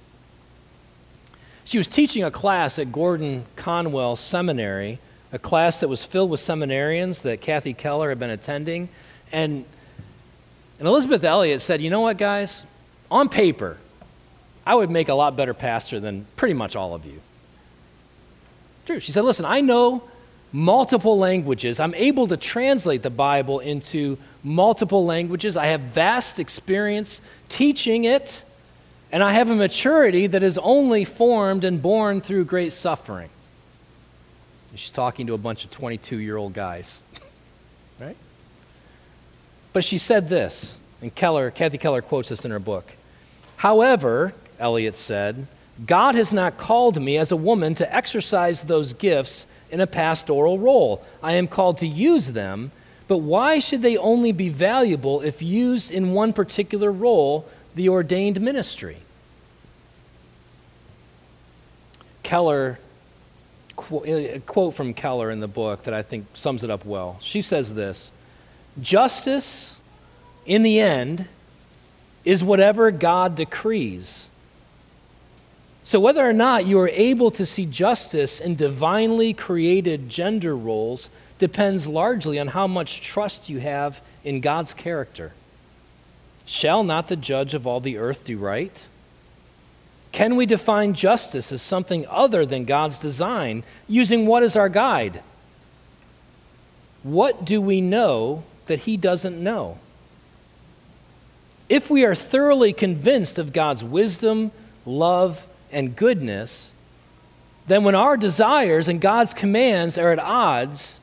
She 1.65 1.79
was 1.79 1.89
teaching 1.89 2.23
a 2.23 2.31
class 2.31 2.79
at 2.79 2.93
Gordon 2.93 3.45
Conwell 3.57 4.17
Seminary, 4.17 4.99
a 5.33 5.39
class 5.39 5.81
that 5.81 5.89
was 5.89 6.05
filled 6.05 6.31
with 6.31 6.41
seminarians 6.41 7.23
that 7.23 7.41
Kathy 7.41 7.73
Keller 7.73 8.11
had 8.11 8.19
been 8.19 8.31
attending. 8.31 8.89
And, 9.33 9.65
and 10.79 10.87
Elisabeth 10.87 11.25
Elliot 11.25 11.61
said, 11.63 11.81
You 11.81 11.91
know 11.91 12.03
what, 12.03 12.19
guys? 12.19 12.65
On 13.11 13.29
paper, 13.29 13.79
I 14.67 14.75
would 14.75 14.91
make 14.91 15.09
a 15.09 15.15
lot 15.15 15.37
better 15.37 15.55
pastor 15.55 16.01
than 16.01 16.27
pretty 16.37 16.55
much 16.55 16.77
all 16.77 16.95
of 16.95 17.05
you. 17.05 17.21
True. 18.87 19.01
She 19.01 19.13
said, 19.13 19.25
Listen, 19.25 19.47
I 19.47 19.61
know 19.61 20.03
multiple 20.53 21.19
languages. 21.19 21.81
I'm 21.81 21.95
able 21.95 22.27
to 22.29 22.37
translate 22.37 23.03
the 23.03 23.11
Bible 23.11 23.59
into 23.61 24.19
multiple 24.45 25.05
languages. 25.05 25.57
I 25.57 25.67
have 25.67 25.81
vast 25.81 26.39
experience 26.39 27.21
teaching 27.49 28.05
it, 28.05 28.45
and 29.11 29.23
I 29.23 29.33
have 29.33 29.49
a 29.49 29.57
maturity 29.57 30.29
that 30.29 30.43
is 30.43 30.59
only 30.59 31.05
formed 31.05 31.65
and 31.65 31.83
born 31.83 32.21
through 32.21 32.45
great 32.45 32.73
suffering. 32.73 33.31
She's 34.77 34.91
talking 34.91 35.29
to 35.29 35.35
a 35.35 35.39
bunch 35.39 35.65
of 35.65 35.71
22 35.71 36.19
year 36.19 36.37
old 36.37 36.53
guys, 36.53 37.03
right? 38.01 38.17
But 39.73 39.85
she 39.85 39.99
said 39.99 40.29
this, 40.29 40.79
and 41.01 41.15
Keller, 41.15 41.51
Kathy 41.51 41.79
Keller 41.79 42.03
quotes 42.03 42.29
this 42.29 42.45
in 42.45 42.51
her 42.51 42.59
book. 42.59 42.93
However, 43.57 44.35
Elliot 44.59 44.95
said, 44.95 45.47
God 45.87 46.15
has 46.15 46.33
not 46.33 46.57
called 46.57 47.01
me 47.01 47.17
as 47.17 47.33
a 47.33 47.37
woman 47.37 47.75
to 47.77 47.95
exercise 47.95 48.63
those 48.63 48.93
gifts 48.93 49.47
in 49.71 49.81
a 49.81 49.87
pastoral 49.87 50.59
role. 50.59 51.05
I 51.23 51.33
am 51.33 51.49
called 51.49 51.79
to 51.79 51.87
use 51.87 52.29
them, 52.29 52.71
but 53.07 53.19
why 53.19 53.59
should 53.59 53.83
they 53.83 53.97
only 53.97 54.33
be 54.33 54.49
valuable 54.49 55.21
if 55.21 55.43
used 55.43 55.91
in 55.91 56.13
one 56.13 56.33
particular 56.33 56.91
role, 56.91 57.47
the 57.75 57.89
ordained 57.89 58.41
ministry? 58.41 58.99
Keller, 62.23 62.79
uh, 63.79 64.05
a 64.05 64.41
quote 64.41 64.75
from 64.75 64.95
Keller 64.95 65.31
in 65.31 65.41
the 65.41 65.49
book 65.49 65.85
that 65.85 65.93
I 65.93 66.03
think 66.03 66.27
sums 66.35 66.65
it 66.65 66.71
up 66.71 66.87
well. 66.87 67.19
She 67.21 67.43
says 67.43 67.75
this 67.75 68.11
Justice, 68.81 69.79
in 70.47 70.63
the 70.63 70.81
end, 70.81 71.29
is 72.25 72.43
whatever 72.43 72.91
God 72.91 73.37
decrees. 73.37 74.29
So, 75.85 76.01
whether 76.01 76.27
or 76.27 76.33
not 76.33 76.65
you 76.65 76.81
are 76.81 76.89
able 76.89 77.31
to 77.33 77.45
see 77.45 77.67
justice 77.67 78.41
in 78.41 78.57
divinely 78.57 79.35
created 79.35 80.09
gender 80.09 80.57
roles 80.57 81.11
depends 81.39 81.87
largely 81.87 82.39
on 82.39 82.49
how 82.49 82.67
much 82.67 83.01
trust 83.01 83.49
you 83.49 83.61
have 83.61 84.01
in 84.23 84.41
God's 84.41 84.75
character. 84.75 85.33
Shall 86.47 86.85
not 86.85 87.09
the 87.09 87.17
judge 87.17 87.55
of 87.55 87.67
all 87.67 87.81
the 87.81 87.97
earth 87.97 88.25
do 88.25 88.39
right? 88.39 88.87
Can 90.13 90.37
we 90.37 90.47
define 90.47 90.95
justice 90.95 91.51
as 91.51 91.61
something 91.61 92.07
other 92.09 92.47
than 92.47 92.65
God's 92.65 92.99
design, 92.99 93.65
using 93.89 94.27
what 94.27 94.43
as 94.43 94.55
our 94.55 94.69
guide? 94.69 95.23
What 97.03 97.45
do 97.45 97.61
we 97.61 97.81
know 97.81 98.45
that 98.67 98.81
He 98.81 98.97
doesn't 98.97 99.43
know? 99.43 99.79
If 101.69 101.91
we 101.91 102.05
are 102.05 102.15
thoroughly 102.15 102.73
convinced 102.73 103.39
of 103.39 103.53
God's 103.53 103.83
wisdom, 103.83 104.53
love, 104.87 105.47
and 105.73 105.97
goodness, 105.97 106.73
then 107.67 107.83
when 107.83 107.95
our 107.95 108.17
desires 108.17 108.87
and 108.87 109.01
God's 109.01 109.35
commands 109.35 109.99
are 109.99 110.13
at 110.13 110.19
odds, 110.19 111.01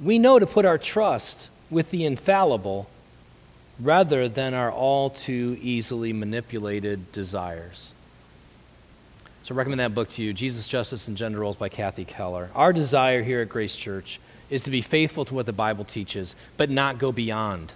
we 0.00 0.18
know 0.18 0.38
to 0.38 0.46
put 0.46 0.64
our 0.64 0.78
trust 0.78 1.48
with 1.70 1.90
the 1.90 2.04
infallible 2.04 2.88
rather 3.78 4.28
than 4.28 4.54
our 4.54 4.70
all 4.70 5.10
too 5.10 5.58
easily 5.60 6.12
manipulated 6.12 7.12
desires. 7.12 7.94
So 9.42 9.54
I 9.54 9.58
recommend 9.58 9.80
that 9.80 9.94
book 9.94 10.08
to 10.10 10.22
you, 10.22 10.32
Jesus, 10.32 10.66
Justice, 10.66 11.08
and 11.08 11.16
Gender 11.16 11.40
Roles 11.40 11.56
by 11.56 11.68
Kathy 11.68 12.04
Keller. 12.04 12.50
Our 12.54 12.72
desire 12.72 13.22
here 13.22 13.40
at 13.40 13.48
Grace 13.48 13.74
Church 13.74 14.20
is 14.50 14.64
to 14.64 14.70
be 14.70 14.82
faithful 14.82 15.24
to 15.26 15.34
what 15.34 15.46
the 15.46 15.52
Bible 15.52 15.84
teaches, 15.84 16.36
but 16.56 16.70
not 16.70 16.98
go 16.98 17.12
beyond 17.12 17.72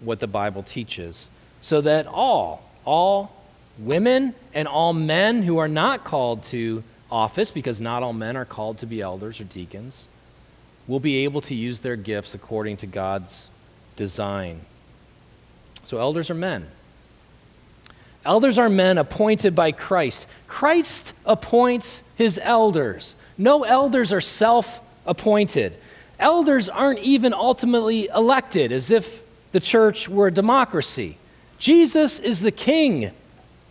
what 0.00 0.20
the 0.20 0.26
Bible 0.26 0.62
teaches, 0.62 1.30
so 1.60 1.80
that 1.80 2.06
all, 2.06 2.62
all 2.84 3.42
women 3.78 4.34
and 4.52 4.68
all 4.68 4.92
men 4.92 5.42
who 5.42 5.58
are 5.58 5.68
not 5.68 6.04
called 6.04 6.42
to 6.44 6.82
office, 7.10 7.50
because 7.50 7.80
not 7.80 8.02
all 8.02 8.12
men 8.12 8.36
are 8.36 8.44
called 8.44 8.78
to 8.78 8.86
be 8.86 9.00
elders 9.00 9.40
or 9.40 9.44
deacons, 9.44 10.08
will 10.86 11.00
be 11.00 11.24
able 11.24 11.40
to 11.42 11.54
use 11.54 11.80
their 11.80 11.96
gifts 11.96 12.34
according 12.34 12.76
to 12.78 12.86
God's 12.86 13.50
design. 13.96 14.60
So, 15.84 15.98
elders 15.98 16.30
are 16.30 16.34
men. 16.34 16.66
Elders 18.24 18.58
are 18.58 18.68
men 18.68 18.98
appointed 18.98 19.54
by 19.54 19.72
Christ. 19.72 20.26
Christ 20.46 21.12
appoints 21.24 22.02
his 22.16 22.38
elders. 22.42 23.16
No 23.36 23.64
elders 23.64 24.12
are 24.12 24.20
self 24.20 24.80
appointed. 25.06 25.76
Elders 26.18 26.68
aren't 26.68 27.00
even 27.00 27.32
ultimately 27.32 28.06
elected 28.06 28.70
as 28.70 28.90
if 28.90 29.22
the 29.50 29.60
church 29.60 30.08
were 30.08 30.28
a 30.28 30.32
democracy. 30.32 31.18
Jesus 31.58 32.20
is 32.20 32.40
the 32.40 32.52
king 32.52 33.10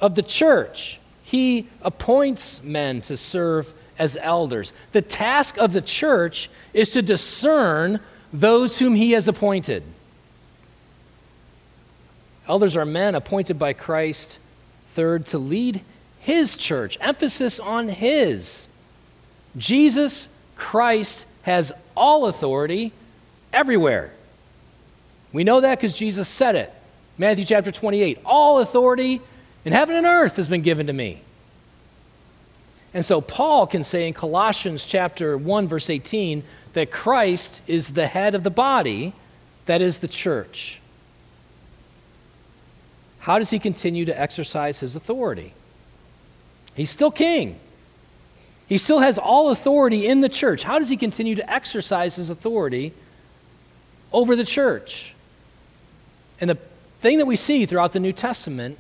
of 0.01 0.15
the 0.15 0.21
church. 0.21 0.99
He 1.23 1.67
appoints 1.81 2.61
men 2.61 3.01
to 3.03 3.15
serve 3.15 3.71
as 3.97 4.17
elders. 4.19 4.73
The 4.91 5.01
task 5.01 5.57
of 5.57 5.73
the 5.73 5.81
church 5.81 6.49
is 6.73 6.91
to 6.91 7.01
discern 7.01 7.99
those 8.33 8.79
whom 8.79 8.95
he 8.95 9.11
has 9.11 9.27
appointed. 9.27 9.83
Elders 12.47 12.75
are 12.75 12.85
men 12.85 13.15
appointed 13.15 13.59
by 13.59 13.73
Christ, 13.73 14.39
third, 14.93 15.25
to 15.27 15.37
lead 15.37 15.81
his 16.19 16.57
church. 16.57 16.97
Emphasis 17.01 17.59
on 17.59 17.89
his. 17.89 18.67
Jesus 19.57 20.29
Christ 20.55 21.25
has 21.43 21.71
all 21.95 22.27
authority 22.27 22.93
everywhere. 23.51 24.11
We 25.33 25.43
know 25.43 25.61
that 25.61 25.77
because 25.77 25.93
Jesus 25.93 26.27
said 26.27 26.55
it. 26.55 26.73
Matthew 27.17 27.45
chapter 27.45 27.71
28 27.71 28.19
All 28.25 28.59
authority 28.59 29.21
in 29.65 29.73
heaven 29.73 29.95
and 29.95 30.05
earth 30.05 30.37
has 30.37 30.47
been 30.47 30.61
given 30.61 30.87
to 30.87 30.93
me. 30.93 31.21
And 32.93 33.05
so 33.05 33.21
Paul 33.21 33.67
can 33.67 33.83
say 33.83 34.07
in 34.07 34.13
Colossians 34.13 34.83
chapter 34.83 35.37
1 35.37 35.67
verse 35.67 35.89
18 35.89 36.43
that 36.73 36.91
Christ 36.91 37.61
is 37.67 37.93
the 37.93 38.07
head 38.07 38.35
of 38.35 38.43
the 38.43 38.49
body, 38.49 39.13
that 39.65 39.81
is 39.81 39.99
the 39.99 40.07
church. 40.07 40.81
How 43.19 43.37
does 43.37 43.49
he 43.49 43.59
continue 43.59 44.05
to 44.05 44.19
exercise 44.19 44.79
his 44.79 44.95
authority? 44.95 45.53
He's 46.73 46.89
still 46.89 47.11
king. 47.11 47.59
He 48.67 48.77
still 48.77 48.99
has 48.99 49.17
all 49.17 49.49
authority 49.49 50.07
in 50.07 50.21
the 50.21 50.29
church. 50.29 50.63
How 50.63 50.79
does 50.79 50.89
he 50.89 50.97
continue 50.97 51.35
to 51.35 51.51
exercise 51.51 52.15
his 52.15 52.29
authority 52.29 52.93
over 54.11 54.35
the 54.35 54.45
church? 54.45 55.13
And 56.39 56.49
the 56.49 56.57
thing 57.01 57.17
that 57.19 57.25
we 57.25 57.35
see 57.35 57.65
throughout 57.65 57.93
the 57.93 57.99
New 57.99 58.13
Testament 58.13 58.77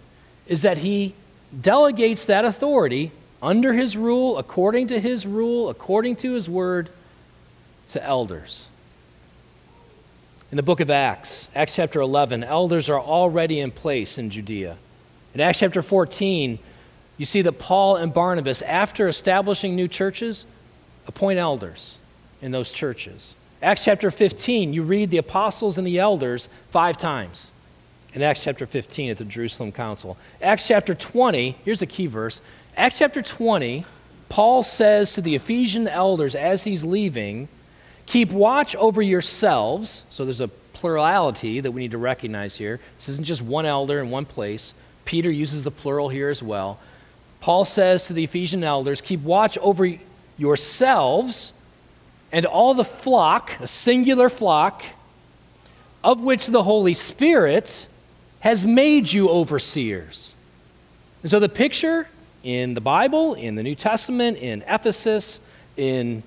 is 0.47 0.63
that 0.63 0.79
he 0.79 1.13
delegates 1.59 2.25
that 2.25 2.45
authority 2.45 3.11
under 3.41 3.73
his 3.73 3.97
rule, 3.97 4.37
according 4.37 4.87
to 4.87 4.99
his 4.99 5.25
rule, 5.25 5.69
according 5.69 6.15
to 6.17 6.33
his 6.33 6.49
word, 6.49 6.89
to 7.89 8.03
elders. 8.03 8.67
In 10.51 10.57
the 10.57 10.63
book 10.63 10.79
of 10.79 10.89
Acts, 10.89 11.49
Acts 11.55 11.75
chapter 11.75 12.01
11, 12.01 12.43
elders 12.43 12.89
are 12.89 12.99
already 12.99 13.59
in 13.59 13.71
place 13.71 14.17
in 14.17 14.29
Judea. 14.29 14.77
In 15.33 15.39
Acts 15.39 15.59
chapter 15.59 15.81
14, 15.81 16.59
you 17.17 17.25
see 17.25 17.41
that 17.41 17.53
Paul 17.53 17.95
and 17.95 18.13
Barnabas, 18.13 18.61
after 18.61 19.07
establishing 19.07 19.75
new 19.75 19.87
churches, 19.87 20.45
appoint 21.07 21.39
elders 21.39 21.97
in 22.41 22.51
those 22.51 22.71
churches. 22.71 23.35
Acts 23.61 23.85
chapter 23.85 24.11
15, 24.11 24.73
you 24.73 24.83
read 24.83 25.09
the 25.09 25.17
apostles 25.17 25.77
and 25.77 25.85
the 25.85 25.99
elders 25.99 26.49
five 26.71 26.97
times 26.97 27.51
in 28.13 28.21
Acts 28.21 28.43
chapter 28.43 28.65
15 28.65 29.11
at 29.11 29.17
the 29.17 29.25
Jerusalem 29.25 29.71
Council. 29.71 30.17
Acts 30.41 30.67
chapter 30.67 30.93
20, 30.93 31.55
here's 31.63 31.81
a 31.81 31.85
key 31.85 32.07
verse. 32.07 32.41
Acts 32.77 32.99
chapter 32.99 33.21
20, 33.21 33.85
Paul 34.29 34.63
says 34.63 35.13
to 35.13 35.21
the 35.21 35.35
Ephesian 35.35 35.87
elders 35.87 36.35
as 36.35 36.63
he's 36.63 36.83
leaving, 36.83 37.49
Keep 38.05 38.31
watch 38.31 38.75
over 38.75 39.01
yourselves. 39.01 40.05
So 40.09 40.25
there's 40.25 40.41
a 40.41 40.47
plurality 40.47 41.59
that 41.59 41.71
we 41.71 41.81
need 41.81 41.91
to 41.91 41.97
recognize 41.97 42.55
here. 42.55 42.79
This 42.97 43.09
isn't 43.09 43.25
just 43.25 43.41
one 43.41 43.65
elder 43.65 43.99
in 43.99 44.09
one 44.09 44.25
place. 44.25 44.73
Peter 45.05 45.29
uses 45.29 45.63
the 45.63 45.71
plural 45.71 46.09
here 46.09 46.29
as 46.29 46.41
well. 46.41 46.79
Paul 47.39 47.65
says 47.65 48.07
to 48.07 48.13
the 48.13 48.23
Ephesian 48.23 48.63
elders, 48.63 49.01
Keep 49.01 49.21
watch 49.21 49.57
over 49.59 49.97
yourselves 50.37 51.53
and 52.31 52.45
all 52.45 52.73
the 52.73 52.85
flock, 52.85 53.51
a 53.59 53.67
singular 53.67 54.29
flock, 54.29 54.83
of 56.03 56.21
which 56.21 56.47
the 56.47 56.63
Holy 56.63 56.93
Spirit 56.93 57.87
has 58.39 58.65
made 58.65 59.11
you 59.11 59.29
overseers. 59.29 60.33
And 61.21 61.29
so 61.29 61.39
the 61.39 61.49
picture 61.49 62.07
in 62.43 62.73
the 62.73 62.81
Bible, 62.81 63.33
in 63.35 63.55
the 63.55 63.63
New 63.63 63.75
Testament, 63.75 64.37
in 64.37 64.63
Ephesus, 64.67 65.39
in 65.77 66.23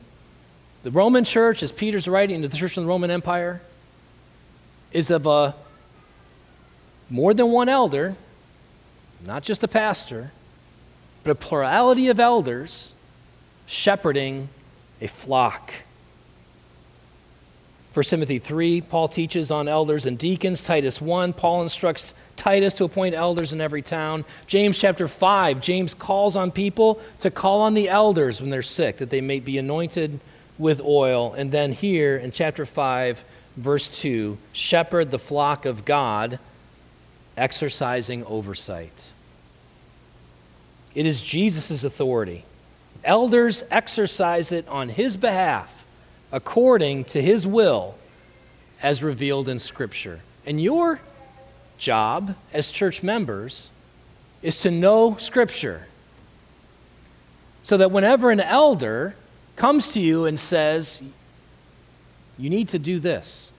the 0.83 0.91
Roman 0.91 1.25
church, 1.25 1.63
as 1.63 1.73
Peter's 1.73 2.07
writing 2.07 2.43
to 2.43 2.49
the 2.49 2.57
church 2.57 2.77
of 2.77 2.85
the 2.85 2.89
Roman 2.89 3.11
Empire, 3.11 3.61
is 4.93 5.11
of 5.11 5.27
a 5.27 5.55
more 7.11 7.35
than 7.35 7.51
one 7.51 7.69
elder, 7.69 8.17
not 9.25 9.43
just 9.43 9.63
a 9.65 9.69
pastor, 9.69 10.33
but 11.23 11.31
a 11.31 11.35
plurality 11.35 12.09
of 12.09 12.21
elders 12.21 12.93
shepherding 13.67 14.49
a 15.01 15.07
flock. 15.07 15.73
1 17.95 18.05
Timothy 18.05 18.39
3, 18.39 18.81
Paul 18.81 19.09
teaches 19.09 19.51
on 19.51 19.69
elders 19.69 20.05
and 20.05 20.19
deacons. 20.19 20.61
Titus 20.61 21.01
1, 21.01 21.33
Paul 21.33 21.63
instructs 21.63 22.13
Titus 22.37 22.75
to 22.75 22.85
appoint 22.85 23.15
elders 23.15 23.53
in 23.53 23.61
every 23.61 23.83
town. 23.83 24.25
James 24.47 24.79
chapter 24.79 25.09
5, 25.09 25.61
James 25.61 25.95
calls 25.95 26.37
on 26.37 26.51
people 26.51 27.01
to 27.21 27.31
call 27.31 27.63
on 27.63 27.75
the 27.75 27.89
elders 27.89 28.41
when 28.41 28.51
they're 28.51 28.63
sick, 28.63 28.99
that 28.99 29.11
they 29.11 29.21
may 29.21 29.41
be 29.41 29.59
anointed 29.59 30.21
with 30.59 30.81
oil. 30.81 31.33
And 31.35 31.51
then 31.51 31.73
here 31.73 32.17
in 32.17 32.33
chapter 32.33 32.67
5, 32.67 33.25
verse 33.57 33.89
2 33.89 34.37
shepherd 34.53 35.11
the 35.11 35.19
flock 35.19 35.65
of 35.65 35.85
God, 35.85 36.39
exercising 37.37 38.25
oversight. 38.27 39.11
It 40.95 41.07
is 41.07 41.23
Jesus' 41.23 41.83
authority. 41.83 42.45
Elders 43.03 43.65
exercise 43.71 44.53
it 44.53 44.67
on 44.69 44.89
his 44.89 45.17
behalf 45.17 45.85
according 46.33 47.05
to 47.05 47.21
his 47.21 47.47
will 47.47 47.95
as 48.83 49.03
revealed 49.03 49.49
in 49.49 49.61
Scripture. 49.61 50.21
And 50.47 50.61
your 50.61 51.01
job 51.79 52.37
as 52.53 52.71
church 52.71 53.03
members 53.03 53.71
is 54.43 54.59
to 54.59 54.71
know 54.71 55.17
Scripture. 55.17 55.87
So 57.63 57.79
that 57.79 57.91
whenever 57.91 58.31
an 58.31 58.41
elder 58.41 59.17
comes 59.57 59.93
to 59.93 60.01
you 60.01 60.27
and 60.27 60.39
says, 60.39 61.01
You 62.39 62.51
need 62.51 62.69
to 62.69 62.79
do 62.79 62.99
this, 62.99 63.53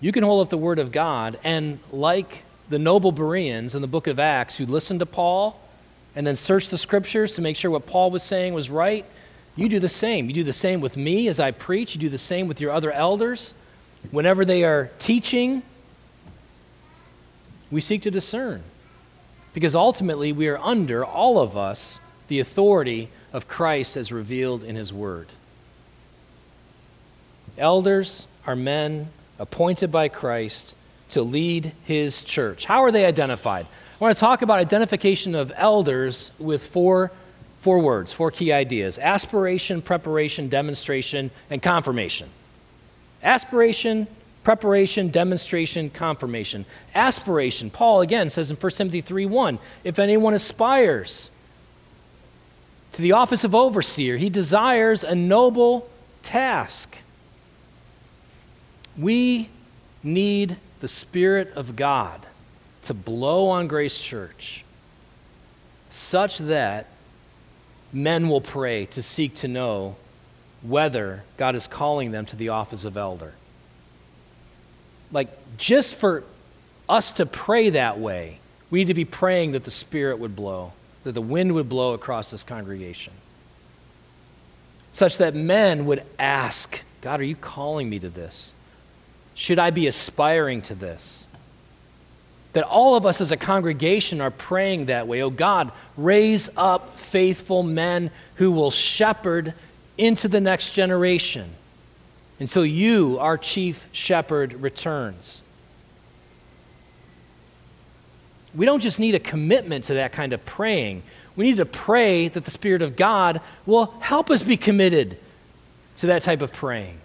you 0.00 0.12
can 0.12 0.24
hold 0.24 0.42
up 0.42 0.50
the 0.50 0.58
Word 0.58 0.78
of 0.78 0.92
God 0.92 1.38
and, 1.44 1.78
like 1.92 2.42
the 2.68 2.78
noble 2.78 3.12
Bereans 3.12 3.74
in 3.74 3.82
the 3.82 3.88
book 3.88 4.06
of 4.06 4.18
Acts 4.18 4.56
who 4.56 4.66
listened 4.66 5.00
to 5.00 5.06
Paul 5.06 5.60
and 6.16 6.26
then 6.26 6.36
searched 6.36 6.70
the 6.70 6.78
Scriptures 6.78 7.32
to 7.32 7.42
make 7.42 7.56
sure 7.56 7.70
what 7.70 7.86
Paul 7.86 8.10
was 8.10 8.22
saying 8.22 8.54
was 8.54 8.70
right, 8.70 9.04
you 9.56 9.68
do 9.68 9.78
the 9.78 9.88
same. 9.88 10.26
You 10.26 10.32
do 10.32 10.44
the 10.44 10.52
same 10.52 10.80
with 10.80 10.96
me 10.96 11.28
as 11.28 11.38
I 11.38 11.52
preach, 11.52 11.94
you 11.94 12.00
do 12.00 12.08
the 12.08 12.18
same 12.18 12.48
with 12.48 12.60
your 12.60 12.72
other 12.72 12.90
elders. 12.90 13.54
Whenever 14.10 14.44
they 14.44 14.64
are 14.64 14.90
teaching, 14.98 15.62
we 17.70 17.80
seek 17.80 18.02
to 18.02 18.10
discern. 18.10 18.62
Because 19.52 19.74
ultimately, 19.74 20.32
we 20.32 20.48
are 20.48 20.58
under, 20.58 21.04
all 21.04 21.38
of 21.38 21.56
us, 21.56 22.00
the 22.28 22.40
authority 22.40 23.08
of 23.32 23.48
Christ 23.48 23.96
as 23.96 24.12
revealed 24.12 24.64
in 24.64 24.76
His 24.76 24.92
Word. 24.92 25.28
Elders 27.56 28.26
are 28.46 28.56
men 28.56 29.08
appointed 29.38 29.92
by 29.92 30.08
Christ 30.08 30.74
to 31.10 31.22
lead 31.22 31.72
His 31.84 32.22
church. 32.22 32.64
How 32.64 32.82
are 32.82 32.90
they 32.90 33.04
identified? 33.04 33.66
I 33.66 34.04
want 34.04 34.16
to 34.16 34.20
talk 34.20 34.42
about 34.42 34.58
identification 34.58 35.34
of 35.34 35.52
elders 35.54 36.32
with 36.38 36.66
four, 36.66 37.12
four 37.60 37.78
words, 37.78 38.12
four 38.12 38.30
key 38.30 38.52
ideas 38.52 38.98
aspiration, 38.98 39.82
preparation, 39.82 40.48
demonstration, 40.48 41.30
and 41.48 41.62
confirmation. 41.62 42.28
Aspiration, 43.22 44.06
preparation, 44.44 45.08
demonstration, 45.08 45.90
confirmation. 45.90 46.66
Aspiration, 46.94 47.70
Paul 47.70 48.02
again 48.02 48.30
says 48.30 48.50
in 48.50 48.56
1 48.56 48.72
Timothy 48.72 49.00
3 49.00 49.26
1, 49.26 49.58
if 49.82 49.98
anyone 49.98 50.34
aspires 50.34 51.30
to 52.92 53.02
the 53.02 53.12
office 53.12 53.42
of 53.42 53.54
overseer, 53.54 54.16
he 54.18 54.30
desires 54.30 55.02
a 55.02 55.14
noble 55.14 55.88
task. 56.22 56.98
We 58.96 59.48
need 60.02 60.56
the 60.80 60.88
Spirit 60.88 61.52
of 61.54 61.74
God 61.74 62.26
to 62.84 62.94
blow 62.94 63.48
on 63.48 63.66
Grace 63.66 63.98
Church 63.98 64.64
such 65.90 66.38
that 66.38 66.86
men 67.92 68.28
will 68.28 68.40
pray 68.40 68.84
to 68.86 69.02
seek 69.02 69.34
to 69.36 69.48
know 69.48 69.96
whether 70.62 71.22
God 71.36 71.54
is 71.54 71.66
calling 71.66 72.10
them 72.10 72.26
to 72.26 72.36
the 72.36 72.48
office 72.48 72.84
of 72.84 72.96
elder. 72.96 73.32
Like, 75.12 75.28
just 75.56 75.94
for 75.94 76.24
us 76.88 77.12
to 77.12 77.26
pray 77.26 77.70
that 77.70 77.98
way, 77.98 78.38
we 78.70 78.80
need 78.80 78.88
to 78.88 78.94
be 78.94 79.04
praying 79.04 79.52
that 79.52 79.64
the 79.64 79.70
Spirit 79.70 80.18
would 80.18 80.34
blow, 80.34 80.72
that 81.04 81.12
the 81.12 81.20
wind 81.20 81.54
would 81.54 81.68
blow 81.68 81.92
across 81.92 82.30
this 82.30 82.42
congregation, 82.42 83.12
such 84.92 85.18
that 85.18 85.34
men 85.34 85.86
would 85.86 86.02
ask, 86.18 86.80
God, 87.00 87.20
are 87.20 87.24
you 87.24 87.36
calling 87.36 87.88
me 87.88 87.98
to 87.98 88.08
this? 88.08 88.54
Should 89.34 89.58
I 89.58 89.70
be 89.70 89.86
aspiring 89.86 90.62
to 90.62 90.74
this? 90.74 91.26
That 92.52 92.64
all 92.64 92.96
of 92.96 93.04
us 93.04 93.20
as 93.20 93.32
a 93.32 93.36
congregation 93.36 94.20
are 94.20 94.30
praying 94.30 94.86
that 94.86 95.08
way. 95.08 95.22
Oh 95.22 95.30
God, 95.30 95.72
raise 95.96 96.48
up 96.56 96.98
faithful 96.98 97.62
men 97.64 98.10
who 98.36 98.52
will 98.52 98.70
shepherd 98.70 99.54
into 99.98 100.28
the 100.28 100.40
next 100.40 100.70
generation 100.70 101.50
until 102.40 102.66
you, 102.66 103.18
our 103.18 103.38
chief 103.38 103.86
shepherd, 103.92 104.54
returns. 104.54 105.42
We 108.54 108.66
don't 108.66 108.80
just 108.80 108.98
need 108.98 109.14
a 109.14 109.20
commitment 109.20 109.86
to 109.86 109.94
that 109.94 110.12
kind 110.12 110.32
of 110.32 110.44
praying. 110.44 111.02
We 111.36 111.44
need 111.46 111.56
to 111.56 111.66
pray 111.66 112.28
that 112.28 112.44
the 112.44 112.50
Spirit 112.50 112.82
of 112.82 112.96
God 112.96 113.40
will 113.66 113.86
help 114.00 114.30
us 114.30 114.42
be 114.42 114.56
committed 114.56 115.18
to 115.98 116.06
that 116.08 116.22
type 116.22 116.42
of 116.42 116.52
praying. 116.52 116.98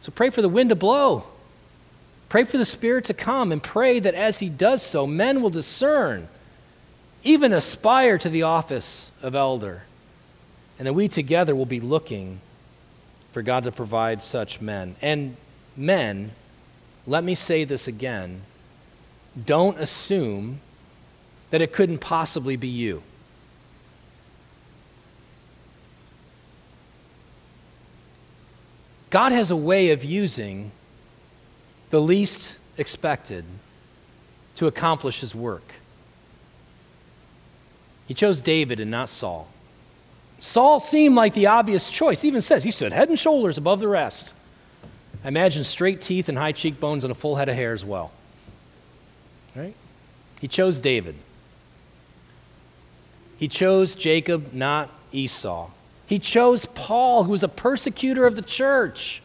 So 0.00 0.10
pray 0.10 0.30
for 0.30 0.40
the 0.40 0.48
wind 0.48 0.70
to 0.70 0.76
blow. 0.76 1.24
Pray 2.28 2.44
for 2.44 2.56
the 2.56 2.64
Spirit 2.64 3.06
to 3.06 3.14
come 3.14 3.52
and 3.52 3.62
pray 3.62 4.00
that 4.00 4.14
as 4.14 4.38
He 4.38 4.48
does 4.48 4.82
so, 4.82 5.06
men 5.06 5.42
will 5.42 5.50
discern, 5.50 6.28
even 7.22 7.52
aspire 7.52 8.16
to 8.18 8.28
the 8.28 8.44
office 8.44 9.10
of 9.22 9.34
elder 9.34 9.82
and 10.78 10.86
that 10.86 10.94
we 10.94 11.08
together 11.08 11.54
will 11.54 11.66
be 11.66 11.80
looking 11.80 12.40
for 13.32 13.42
God 13.42 13.64
to 13.64 13.72
provide 13.72 14.22
such 14.22 14.60
men. 14.60 14.96
And 15.00 15.36
men, 15.76 16.32
let 17.06 17.24
me 17.24 17.34
say 17.34 17.64
this 17.64 17.88
again 17.88 18.42
don't 19.46 19.78
assume 19.78 20.60
that 21.50 21.62
it 21.62 21.72
couldn't 21.72 21.98
possibly 21.98 22.56
be 22.56 22.68
you. 22.68 23.02
God 29.10 29.32
has 29.32 29.50
a 29.50 29.56
way 29.56 29.90
of 29.90 30.04
using 30.04 30.70
the 31.90 32.00
least 32.00 32.56
expected 32.76 33.44
to 34.54 34.66
accomplish 34.66 35.20
his 35.20 35.34
work. 35.34 35.74
He 38.06 38.14
chose 38.14 38.40
David 38.40 38.80
and 38.80 38.90
not 38.90 39.08
Saul. 39.08 39.48
Saul 40.40 40.80
seemed 40.80 41.14
like 41.14 41.34
the 41.34 41.46
obvious 41.46 41.88
choice. 41.88 42.22
He 42.22 42.28
even 42.28 42.40
says 42.40 42.64
he 42.64 42.70
stood 42.70 42.92
head 42.92 43.10
and 43.10 43.18
shoulders 43.18 43.58
above 43.58 43.78
the 43.78 43.88
rest. 43.88 44.32
I 45.22 45.28
imagine 45.28 45.64
straight 45.64 46.00
teeth 46.00 46.30
and 46.30 46.38
high 46.38 46.52
cheekbones 46.52 47.04
and 47.04 47.10
a 47.10 47.14
full 47.14 47.36
head 47.36 47.50
of 47.50 47.54
hair 47.54 47.72
as 47.72 47.84
well. 47.84 48.10
Right? 49.54 49.74
He 50.40 50.48
chose 50.48 50.78
David. 50.78 51.14
He 53.36 53.48
chose 53.48 53.94
Jacob, 53.94 54.52
not 54.54 54.90
Esau. 55.12 55.70
He 56.06 56.18
chose 56.18 56.64
Paul, 56.66 57.24
who 57.24 57.30
was 57.30 57.42
a 57.42 57.48
persecutor 57.48 58.26
of 58.26 58.34
the 58.34 58.42
church. 58.42 59.22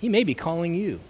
He 0.00 0.08
may 0.08 0.24
be 0.24 0.34
calling 0.34 0.74
you. 0.74 1.00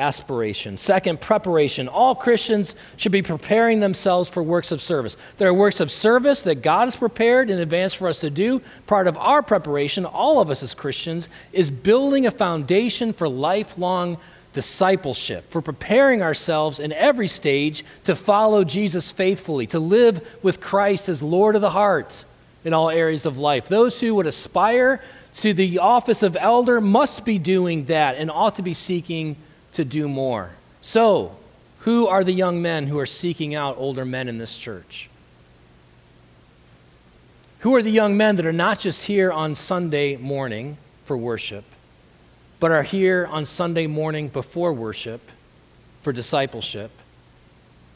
Aspiration. 0.00 0.76
Second, 0.76 1.20
preparation. 1.20 1.86
All 1.86 2.14
Christians 2.14 2.74
should 2.96 3.12
be 3.12 3.22
preparing 3.22 3.78
themselves 3.78 4.28
for 4.28 4.42
works 4.42 4.72
of 4.72 4.82
service. 4.82 5.16
There 5.38 5.48
are 5.48 5.54
works 5.54 5.78
of 5.78 5.90
service 5.90 6.42
that 6.42 6.62
God 6.62 6.86
has 6.86 6.96
prepared 6.96 7.50
in 7.50 7.60
advance 7.60 7.94
for 7.94 8.08
us 8.08 8.20
to 8.20 8.30
do. 8.30 8.62
Part 8.86 9.06
of 9.06 9.16
our 9.18 9.42
preparation, 9.42 10.04
all 10.04 10.40
of 10.40 10.50
us 10.50 10.62
as 10.62 10.74
Christians, 10.74 11.28
is 11.52 11.70
building 11.70 12.26
a 12.26 12.30
foundation 12.30 13.12
for 13.12 13.28
lifelong 13.28 14.16
discipleship, 14.52 15.48
for 15.50 15.62
preparing 15.62 16.22
ourselves 16.22 16.80
in 16.80 16.92
every 16.92 17.28
stage 17.28 17.84
to 18.04 18.16
follow 18.16 18.64
Jesus 18.64 19.12
faithfully, 19.12 19.66
to 19.68 19.78
live 19.78 20.26
with 20.42 20.60
Christ 20.60 21.08
as 21.08 21.22
Lord 21.22 21.54
of 21.54 21.60
the 21.60 21.70
heart 21.70 22.24
in 22.64 22.74
all 22.74 22.90
areas 22.90 23.26
of 23.26 23.38
life. 23.38 23.68
Those 23.68 24.00
who 24.00 24.14
would 24.16 24.26
aspire 24.26 25.00
to 25.34 25.54
the 25.54 25.78
office 25.78 26.22
of 26.22 26.36
elder 26.36 26.80
must 26.80 27.24
be 27.24 27.38
doing 27.38 27.84
that 27.86 28.16
and 28.16 28.30
ought 28.30 28.56
to 28.56 28.62
be 28.62 28.74
seeking 28.74 29.36
to 29.72 29.84
do 29.84 30.08
more. 30.08 30.50
So, 30.80 31.36
who 31.80 32.06
are 32.06 32.24
the 32.24 32.32
young 32.32 32.60
men 32.60 32.86
who 32.86 32.98
are 32.98 33.06
seeking 33.06 33.54
out 33.54 33.76
older 33.78 34.04
men 34.04 34.28
in 34.28 34.38
this 34.38 34.56
church? 34.58 35.08
Who 37.60 37.74
are 37.74 37.82
the 37.82 37.90
young 37.90 38.16
men 38.16 38.36
that 38.36 38.46
are 38.46 38.52
not 38.52 38.80
just 38.80 39.04
here 39.04 39.30
on 39.30 39.54
Sunday 39.54 40.16
morning 40.16 40.78
for 41.04 41.16
worship, 41.16 41.64
but 42.58 42.70
are 42.70 42.82
here 42.82 43.28
on 43.30 43.44
Sunday 43.44 43.86
morning 43.86 44.28
before 44.28 44.72
worship 44.72 45.20
for 46.02 46.12
discipleship? 46.12 46.90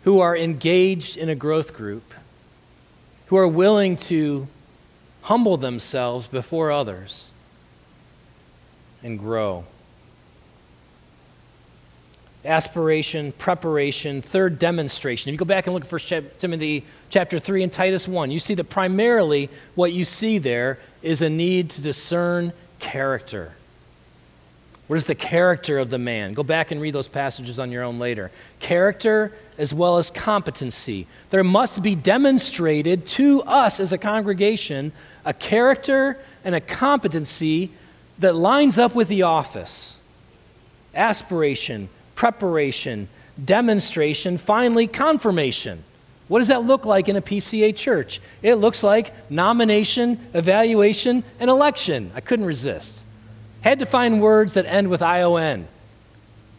Who 0.05 0.21
are 0.21 0.37
engaged 0.37 1.17
in 1.17 1.31
a 1.31 1.35
growth 1.35 1.75
group? 1.75 2.13
Who 3.27 3.37
are 3.37 3.49
willing 3.49 3.97
to 3.97 4.47
humble 5.23 5.57
themselves 5.57 6.27
before 6.27 6.71
others 6.71 7.31
and 9.03 9.19
grow? 9.19 9.65
Aspiration, 12.45 13.33
preparation, 13.33 14.21
third 14.23 14.59
demonstration. 14.59 15.31
If 15.31 15.35
you 15.35 15.39
go 15.39 15.45
back 15.45 15.67
and 15.67 15.75
look 15.75 15.85
at 15.85 15.93
1 15.93 16.31
Timothy 16.39 16.85
chapter 17.11 17.39
3 17.39 17.63
and 17.63 17.73
Titus 17.73 18.07
1, 18.07 18.31
you 18.31 18.39
see 18.39 18.55
that 18.55 18.65
primarily 18.65 19.49
what 19.75 19.93
you 19.93 20.05
see 20.05 20.39
there 20.39 20.79
is 21.03 21.23
a 21.23 21.31
need 21.31 21.71
to 21.71 21.81
discern 21.81 22.53
character. 22.79 23.53
What 24.87 24.97
is 24.97 25.05
the 25.05 25.15
character 25.15 25.79
of 25.79 25.89
the 25.89 25.99
man? 25.99 26.35
Go 26.35 26.43
back 26.43 26.71
and 26.71 26.81
read 26.81 26.95
those 26.95 27.09
passages 27.09 27.59
on 27.59 27.73
your 27.73 27.83
own 27.83 27.99
later. 27.99 28.31
Character 28.61 29.33
as 29.57 29.73
well 29.73 29.97
as 29.97 30.11
competency. 30.11 31.07
There 31.31 31.45
must 31.45 31.83
be 31.83 31.95
demonstrated 31.95 33.07
to 33.09 33.43
us 33.43 33.81
as 33.81 33.93
a 33.93 33.99
congregation 33.99 34.93
a 35.25 35.33
character 35.33 36.19
and 36.45 36.55
a 36.55 36.61
competency 36.61 37.71
that 38.19 38.35
lines 38.35 38.79
up 38.79 38.95
with 38.95 39.09
the 39.09 39.23
office. 39.23 39.97
Aspiration, 40.95 41.89
preparation, 42.15 43.09
demonstration, 43.43 44.39
finally, 44.39 44.87
confirmation. 44.87 45.85
What 46.29 46.39
does 46.39 46.49
that 46.49 46.65
look 46.65 46.87
like 46.87 47.09
in 47.09 47.17
a 47.17 47.23
PCA 47.23 47.77
church? 47.77 48.21
It 48.43 48.55
looks 48.55 48.83
like 48.83 49.13
nomination, 49.31 50.19
evaluation, 50.33 51.23
and 51.39 51.51
election. 51.51 52.13
I 52.15 52.21
couldn't 52.21 52.47
resist. 52.47 53.05
Had 53.61 53.81
to 53.81 53.87
find 53.87 54.21
words 54.23 54.55
that 54.55 54.67
end 54.67 54.89
with 54.89 55.03
ION. 55.03 55.67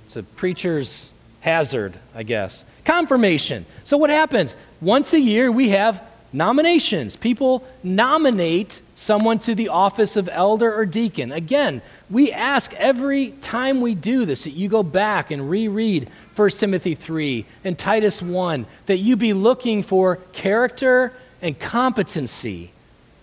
It's 0.06 0.16
a 0.16 0.24
preacher's 0.24 1.10
hazard, 1.42 1.98
I 2.14 2.24
guess. 2.24 2.64
Confirmation. 2.84 3.66
So, 3.84 3.98
what 3.98 4.10
happens? 4.10 4.56
Once 4.82 5.14
a 5.14 5.20
year, 5.20 5.52
we 5.52 5.70
have 5.70 6.04
nominations. 6.36 7.16
People 7.16 7.66
nominate 7.84 8.82
someone 8.94 9.40
to 9.40 9.56
the 9.56 9.70
office 9.70 10.16
of 10.16 10.30
elder 10.32 10.74
or 10.74 10.86
deacon. 10.86 11.32
Again, 11.32 11.82
we 12.10 12.32
ask 12.32 12.74
every 12.74 13.30
time 13.30 13.82
we 13.82 13.96
do 13.96 14.26
this 14.26 14.44
that 14.44 14.52
you 14.52 14.68
go 14.68 14.84
back 14.84 15.32
and 15.32 15.50
reread 15.50 16.10
1 16.36 16.50
Timothy 16.52 16.94
3 16.94 17.46
and 17.64 17.78
Titus 17.78 18.22
1, 18.22 18.66
that 18.86 18.98
you 18.98 19.16
be 19.16 19.34
looking 19.34 19.82
for 19.82 20.18
character 20.34 21.14
and 21.42 21.58
competency 21.58 22.72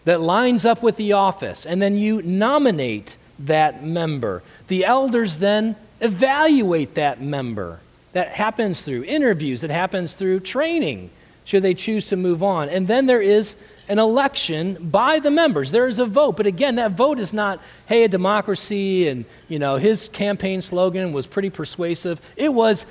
that 0.04 0.20
lines 0.20 0.64
up 0.64 0.82
with 0.82 0.96
the 0.96 1.12
office, 1.12 1.64
and 1.64 1.80
then 1.80 1.96
you 1.96 2.22
nominate 2.22 3.16
that 3.38 3.84
member. 3.84 4.42
The 4.66 4.84
elders 4.84 5.38
then 5.38 5.76
evaluate 6.00 6.94
that 6.94 7.20
member. 7.20 7.80
That 8.12 8.28
happens 8.28 8.82
through 8.82 9.04
interviews, 9.04 9.60
that 9.60 9.70
happens 9.70 10.14
through 10.14 10.40
training 10.40 11.10
should 11.44 11.62
they 11.62 11.74
choose 11.74 12.06
to 12.06 12.16
move 12.16 12.42
on. 12.42 12.68
And 12.68 12.86
then 12.86 13.06
there 13.06 13.22
is 13.22 13.56
an 13.88 13.98
election 13.98 14.78
by 14.80 15.18
the 15.18 15.30
members. 15.30 15.70
There 15.70 15.86
is 15.86 15.98
a 15.98 16.06
vote. 16.06 16.36
But 16.36 16.46
again, 16.46 16.76
that 16.76 16.92
vote 16.92 17.18
is 17.18 17.32
not, 17.32 17.60
hey, 17.86 18.04
a 18.04 18.08
democracy, 18.08 19.08
and, 19.08 19.24
you 19.48 19.58
know, 19.58 19.76
his 19.76 20.08
campaign 20.08 20.62
slogan 20.62 21.12
was 21.12 21.26
pretty 21.26 21.50
persuasive. 21.50 22.20
It 22.36 22.54
was, 22.54 22.86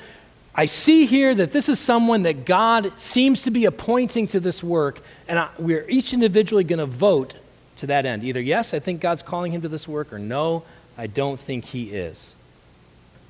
I 0.53 0.65
see 0.65 1.05
here 1.05 1.33
that 1.33 1.53
this 1.53 1.69
is 1.69 1.79
someone 1.79 2.23
that 2.23 2.45
God 2.45 2.91
seems 2.99 3.43
to 3.43 3.51
be 3.51 3.65
appointing 3.65 4.27
to 4.29 4.39
this 4.39 4.61
work, 4.61 5.01
and 5.27 5.39
I, 5.39 5.49
we're 5.57 5.87
each 5.87 6.13
individually 6.13 6.65
going 6.65 6.79
to 6.79 6.85
vote 6.85 7.35
to 7.77 7.87
that 7.87 8.05
end. 8.05 8.23
Either, 8.23 8.41
yes, 8.41 8.73
I 8.73 8.79
think 8.79 9.01
God's 9.01 9.23
calling 9.23 9.53
him 9.53 9.61
to 9.61 9.69
this 9.69 9.87
work, 9.87 10.11
or 10.11 10.19
no, 10.19 10.63
I 10.97 11.07
don't 11.07 11.39
think 11.39 11.65
he 11.65 11.95
is. 11.95 12.35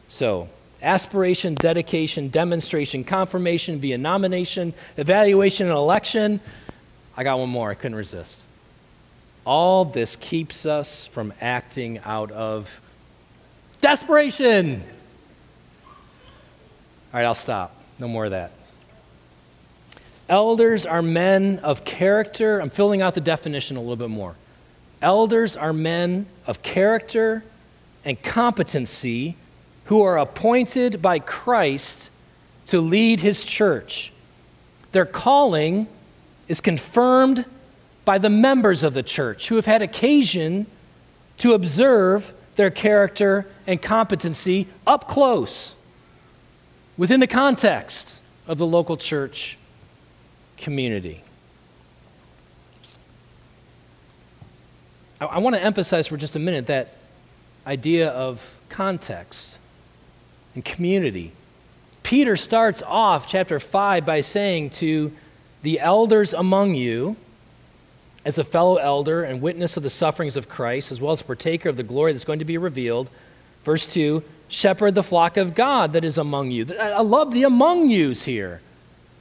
So, 0.09 0.49
aspiration, 0.81 1.55
dedication, 1.55 2.29
demonstration, 2.29 3.03
confirmation 3.03 3.79
via 3.79 3.97
nomination, 3.97 4.73
evaluation, 4.97 5.67
and 5.67 5.75
election. 5.75 6.39
I 7.15 7.23
got 7.23 7.39
one 7.39 7.49
more. 7.49 7.69
I 7.69 7.73
couldn't 7.73 7.97
resist. 7.97 8.45
All 9.45 9.85
this 9.85 10.15
keeps 10.15 10.65
us 10.65 11.07
from 11.07 11.33
acting 11.41 11.99
out 11.99 12.31
of 12.31 12.81
desperation. 13.81 14.83
All 17.13 17.19
right, 17.19 17.25
I'll 17.25 17.35
stop. 17.35 17.75
No 17.99 18.07
more 18.07 18.25
of 18.25 18.31
that. 18.31 18.51
Elders 20.29 20.85
are 20.85 21.01
men 21.01 21.59
of 21.59 21.83
character. 21.83 22.59
I'm 22.59 22.69
filling 22.69 23.01
out 23.01 23.15
the 23.15 23.21
definition 23.21 23.75
a 23.75 23.81
little 23.81 23.97
bit 23.97 24.09
more. 24.09 24.35
Elders 25.01 25.57
are 25.57 25.73
men 25.73 26.27
of 26.47 26.61
character 26.61 27.43
and 28.05 28.21
competency 28.21 29.35
who 29.85 30.01
are 30.03 30.17
appointed 30.17 31.01
by 31.01 31.19
Christ 31.19 32.09
to 32.67 32.79
lead 32.79 33.19
his 33.19 33.43
church. 33.43 34.11
Their 34.91 35.05
calling 35.05 35.87
is 36.47 36.61
confirmed 36.61 37.45
by 38.05 38.17
the 38.17 38.29
members 38.29 38.83
of 38.83 38.93
the 38.93 39.03
church 39.03 39.47
who 39.47 39.55
have 39.55 39.65
had 39.65 39.81
occasion 39.81 40.67
to 41.37 41.53
observe 41.53 42.33
their 42.55 42.69
character 42.69 43.47
and 43.65 43.81
competency 43.81 44.67
up 44.85 45.07
close 45.07 45.75
within 46.97 47.19
the 47.19 47.27
context 47.27 48.19
of 48.47 48.57
the 48.57 48.65
local 48.65 48.97
church 48.97 49.57
community. 50.57 51.23
I, 55.19 55.37
want 55.37 55.55
to 55.55 55.61
emphasize 55.61 56.07
for 56.07 56.17
just 56.17 56.35
a 56.35 56.39
minute 56.39 56.67
that 56.67 56.95
idea 57.65 58.09
of 58.09 58.57
context 58.69 59.59
and 60.55 60.63
community. 60.65 61.31
Peter 62.03 62.35
starts 62.35 62.81
off 62.83 63.27
chapter 63.27 63.59
5 63.59 64.05
by 64.05 64.21
saying 64.21 64.71
to 64.71 65.11
the 65.61 65.79
elders 65.79 66.33
among 66.33 66.75
you, 66.75 67.15
as 68.23 68.37
a 68.37 68.43
fellow 68.43 68.77
elder 68.77 69.23
and 69.23 69.41
witness 69.41 69.77
of 69.77 69.83
the 69.83 69.89
sufferings 69.89 70.37
of 70.37 70.47
Christ, 70.47 70.91
as 70.91 71.01
well 71.01 71.11
as 71.11 71.21
partaker 71.21 71.69
of 71.69 71.77
the 71.77 71.83
glory 71.83 72.11
that's 72.11 72.25
going 72.25 72.39
to 72.39 72.45
be 72.45 72.57
revealed, 72.57 73.09
verse 73.63 73.85
2 73.85 74.23
shepherd 74.47 74.93
the 74.95 75.03
flock 75.03 75.37
of 75.37 75.55
God 75.55 75.93
that 75.93 76.03
is 76.03 76.17
among 76.17 76.51
you. 76.51 76.67
I 76.77 77.01
love 77.01 77.31
the 77.31 77.43
among 77.43 77.89
yous 77.89 78.23
here. 78.23 78.61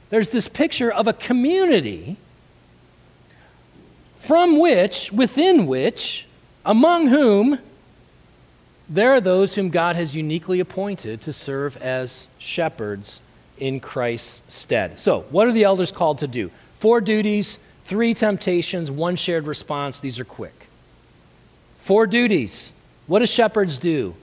There's 0.09 0.29
this 0.29 0.47
picture 0.49 0.91
of 0.91 1.07
a 1.07 1.13
community 1.13 2.17
from 4.17 4.59
which, 4.59 5.11
within 5.11 5.67
which, 5.67 6.27
among 6.65 7.07
whom 7.07 7.59
there 8.91 9.13
are 9.13 9.21
those 9.21 9.55
whom 9.55 9.69
God 9.69 9.95
has 9.95 10.13
uniquely 10.13 10.59
appointed 10.59 11.21
to 11.21 11.31
serve 11.31 11.77
as 11.77 12.27
shepherds 12.37 13.21
in 13.57 13.79
Christ's 13.79 14.41
stead. 14.53 14.99
So, 14.99 15.21
what 15.29 15.47
are 15.47 15.53
the 15.53 15.63
elders 15.63 15.91
called 15.91 16.17
to 16.19 16.27
do? 16.27 16.51
Four 16.77 16.99
duties, 16.99 17.57
three 17.85 18.13
temptations, 18.13 18.91
one 18.91 19.15
shared 19.15 19.45
response. 19.47 20.01
These 20.01 20.19
are 20.19 20.25
quick. 20.25 20.67
Four 21.79 22.05
duties. 22.05 22.73
What 23.07 23.19
do 23.19 23.25
shepherds 23.25 23.77
do? 23.77 24.13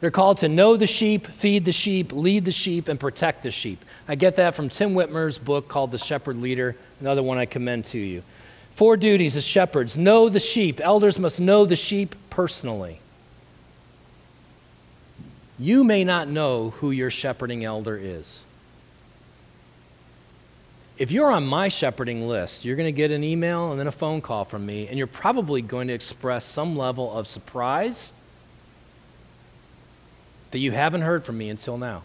They're 0.00 0.10
called 0.10 0.38
to 0.38 0.48
know 0.48 0.76
the 0.76 0.86
sheep, 0.86 1.26
feed 1.26 1.66
the 1.66 1.72
sheep, 1.72 2.12
lead 2.12 2.46
the 2.46 2.50
sheep, 2.50 2.88
and 2.88 2.98
protect 2.98 3.42
the 3.42 3.50
sheep. 3.50 3.84
I 4.08 4.14
get 4.14 4.36
that 4.36 4.54
from 4.54 4.70
Tim 4.70 4.94
Witmer's 4.94 5.38
book 5.38 5.68
called 5.68 5.92
The 5.92 5.98
Shepherd 5.98 6.38
Leader, 6.38 6.76
another 6.98 7.22
one 7.22 7.38
I 7.38 7.46
commend 7.46 7.84
to 7.86 7.98
you. 7.98 8.22
Four 8.72 8.96
duties 8.96 9.36
as 9.36 9.44
shepherds 9.44 9.98
know 9.98 10.30
the 10.30 10.40
sheep. 10.40 10.80
Elders 10.80 11.18
must 11.18 11.38
know 11.38 11.66
the 11.66 11.76
sheep 11.76 12.16
personally. 12.30 13.01
You 15.62 15.84
may 15.84 16.02
not 16.02 16.26
know 16.26 16.70
who 16.70 16.90
your 16.90 17.08
shepherding 17.08 17.64
elder 17.64 17.96
is. 17.96 18.44
If 20.98 21.12
you're 21.12 21.30
on 21.30 21.46
my 21.46 21.68
shepherding 21.68 22.26
list, 22.26 22.64
you're 22.64 22.74
going 22.74 22.88
to 22.88 22.96
get 22.96 23.12
an 23.12 23.22
email 23.22 23.70
and 23.70 23.78
then 23.78 23.86
a 23.86 23.92
phone 23.92 24.20
call 24.22 24.44
from 24.44 24.66
me, 24.66 24.88
and 24.88 24.98
you're 24.98 25.06
probably 25.06 25.62
going 25.62 25.86
to 25.86 25.94
express 25.94 26.44
some 26.44 26.76
level 26.76 27.12
of 27.12 27.28
surprise 27.28 28.12
that 30.50 30.58
you 30.58 30.72
haven't 30.72 31.02
heard 31.02 31.24
from 31.24 31.38
me 31.38 31.48
until 31.48 31.78
now. 31.78 32.02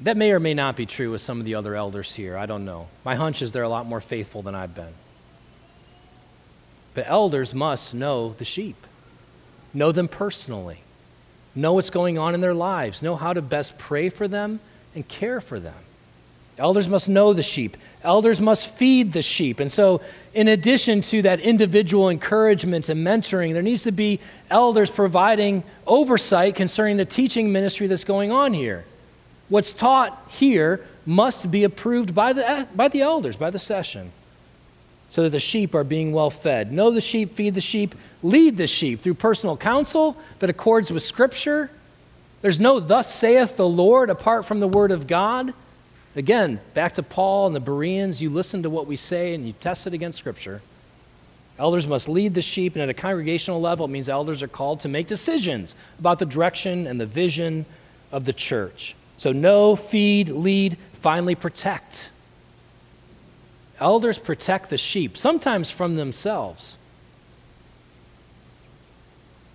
That 0.00 0.16
may 0.16 0.32
or 0.32 0.40
may 0.40 0.54
not 0.54 0.74
be 0.74 0.86
true 0.86 1.12
with 1.12 1.20
some 1.20 1.38
of 1.38 1.44
the 1.44 1.54
other 1.54 1.76
elders 1.76 2.12
here. 2.12 2.36
I 2.36 2.46
don't 2.46 2.64
know. 2.64 2.88
My 3.04 3.14
hunch 3.14 3.42
is 3.42 3.52
they're 3.52 3.62
a 3.62 3.68
lot 3.68 3.86
more 3.86 4.00
faithful 4.00 4.42
than 4.42 4.56
I've 4.56 4.74
been. 4.74 4.94
But 6.94 7.04
elders 7.06 7.54
must 7.54 7.94
know 7.94 8.30
the 8.32 8.44
sheep, 8.44 8.88
know 9.72 9.92
them 9.92 10.08
personally 10.08 10.80
know 11.56 11.72
what's 11.72 11.90
going 11.90 12.18
on 12.18 12.34
in 12.34 12.40
their 12.40 12.54
lives, 12.54 13.02
know 13.02 13.16
how 13.16 13.32
to 13.32 13.42
best 13.42 13.78
pray 13.78 14.08
for 14.08 14.28
them 14.28 14.60
and 14.94 15.06
care 15.08 15.40
for 15.40 15.58
them. 15.58 15.74
Elders 16.58 16.88
must 16.88 17.08
know 17.08 17.32
the 17.32 17.42
sheep. 17.42 17.76
Elders 18.02 18.40
must 18.40 18.74
feed 18.74 19.12
the 19.12 19.20
sheep. 19.20 19.60
And 19.60 19.70
so, 19.70 20.00
in 20.32 20.48
addition 20.48 21.02
to 21.02 21.22
that 21.22 21.40
individual 21.40 22.08
encouragement 22.08 22.88
and 22.88 23.06
mentoring, 23.06 23.52
there 23.52 23.62
needs 23.62 23.82
to 23.82 23.92
be 23.92 24.20
elders 24.48 24.90
providing 24.90 25.64
oversight 25.86 26.54
concerning 26.54 26.96
the 26.96 27.04
teaching 27.04 27.52
ministry 27.52 27.88
that's 27.88 28.04
going 28.04 28.32
on 28.32 28.54
here. 28.54 28.86
What's 29.50 29.74
taught 29.74 30.24
here 30.30 30.86
must 31.04 31.50
be 31.50 31.64
approved 31.64 32.14
by 32.14 32.32
the, 32.32 32.66
by 32.74 32.88
the 32.88 33.02
elders, 33.02 33.36
by 33.36 33.50
the 33.50 33.58
session 33.58 34.12
so 35.16 35.22
that 35.22 35.30
the 35.30 35.40
sheep 35.40 35.74
are 35.74 35.82
being 35.82 36.12
well 36.12 36.28
fed. 36.28 36.70
Know 36.70 36.90
the 36.90 37.00
sheep, 37.00 37.36
feed 37.36 37.54
the 37.54 37.60
sheep, 37.62 37.94
lead 38.22 38.58
the 38.58 38.66
sheep 38.66 39.00
through 39.00 39.14
personal 39.14 39.56
counsel 39.56 40.14
that 40.40 40.50
accords 40.50 40.90
with 40.90 41.02
Scripture. 41.02 41.70
There's 42.42 42.60
no 42.60 42.80
thus 42.80 43.14
saith 43.14 43.56
the 43.56 43.66
Lord 43.66 44.10
apart 44.10 44.44
from 44.44 44.60
the 44.60 44.68
Word 44.68 44.90
of 44.90 45.06
God. 45.06 45.54
Again, 46.16 46.60
back 46.74 46.96
to 46.96 47.02
Paul 47.02 47.46
and 47.46 47.56
the 47.56 47.60
Bereans, 47.60 48.20
you 48.20 48.28
listen 48.28 48.64
to 48.64 48.68
what 48.68 48.86
we 48.86 48.96
say 48.96 49.32
and 49.32 49.46
you 49.46 49.54
test 49.54 49.86
it 49.86 49.94
against 49.94 50.18
Scripture. 50.18 50.60
Elders 51.58 51.86
must 51.86 52.10
lead 52.10 52.34
the 52.34 52.42
sheep, 52.42 52.74
and 52.74 52.82
at 52.82 52.90
a 52.90 52.94
congregational 52.94 53.58
level, 53.58 53.86
it 53.86 53.88
means 53.88 54.10
elders 54.10 54.42
are 54.42 54.48
called 54.48 54.80
to 54.80 54.88
make 54.90 55.06
decisions 55.06 55.74
about 55.98 56.18
the 56.18 56.26
direction 56.26 56.86
and 56.86 57.00
the 57.00 57.06
vision 57.06 57.64
of 58.12 58.26
the 58.26 58.34
church. 58.34 58.94
So, 59.16 59.32
know, 59.32 59.76
feed, 59.76 60.28
lead, 60.28 60.76
finally 60.92 61.34
protect. 61.34 62.10
Elders 63.78 64.18
protect 64.18 64.70
the 64.70 64.78
sheep, 64.78 65.16
sometimes 65.16 65.70
from 65.70 65.96
themselves. 65.96 66.78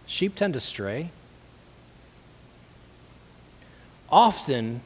Sheep 0.06 0.36
tend 0.36 0.54
to 0.54 0.60
stray. 0.60 1.10
Often, 4.10 4.82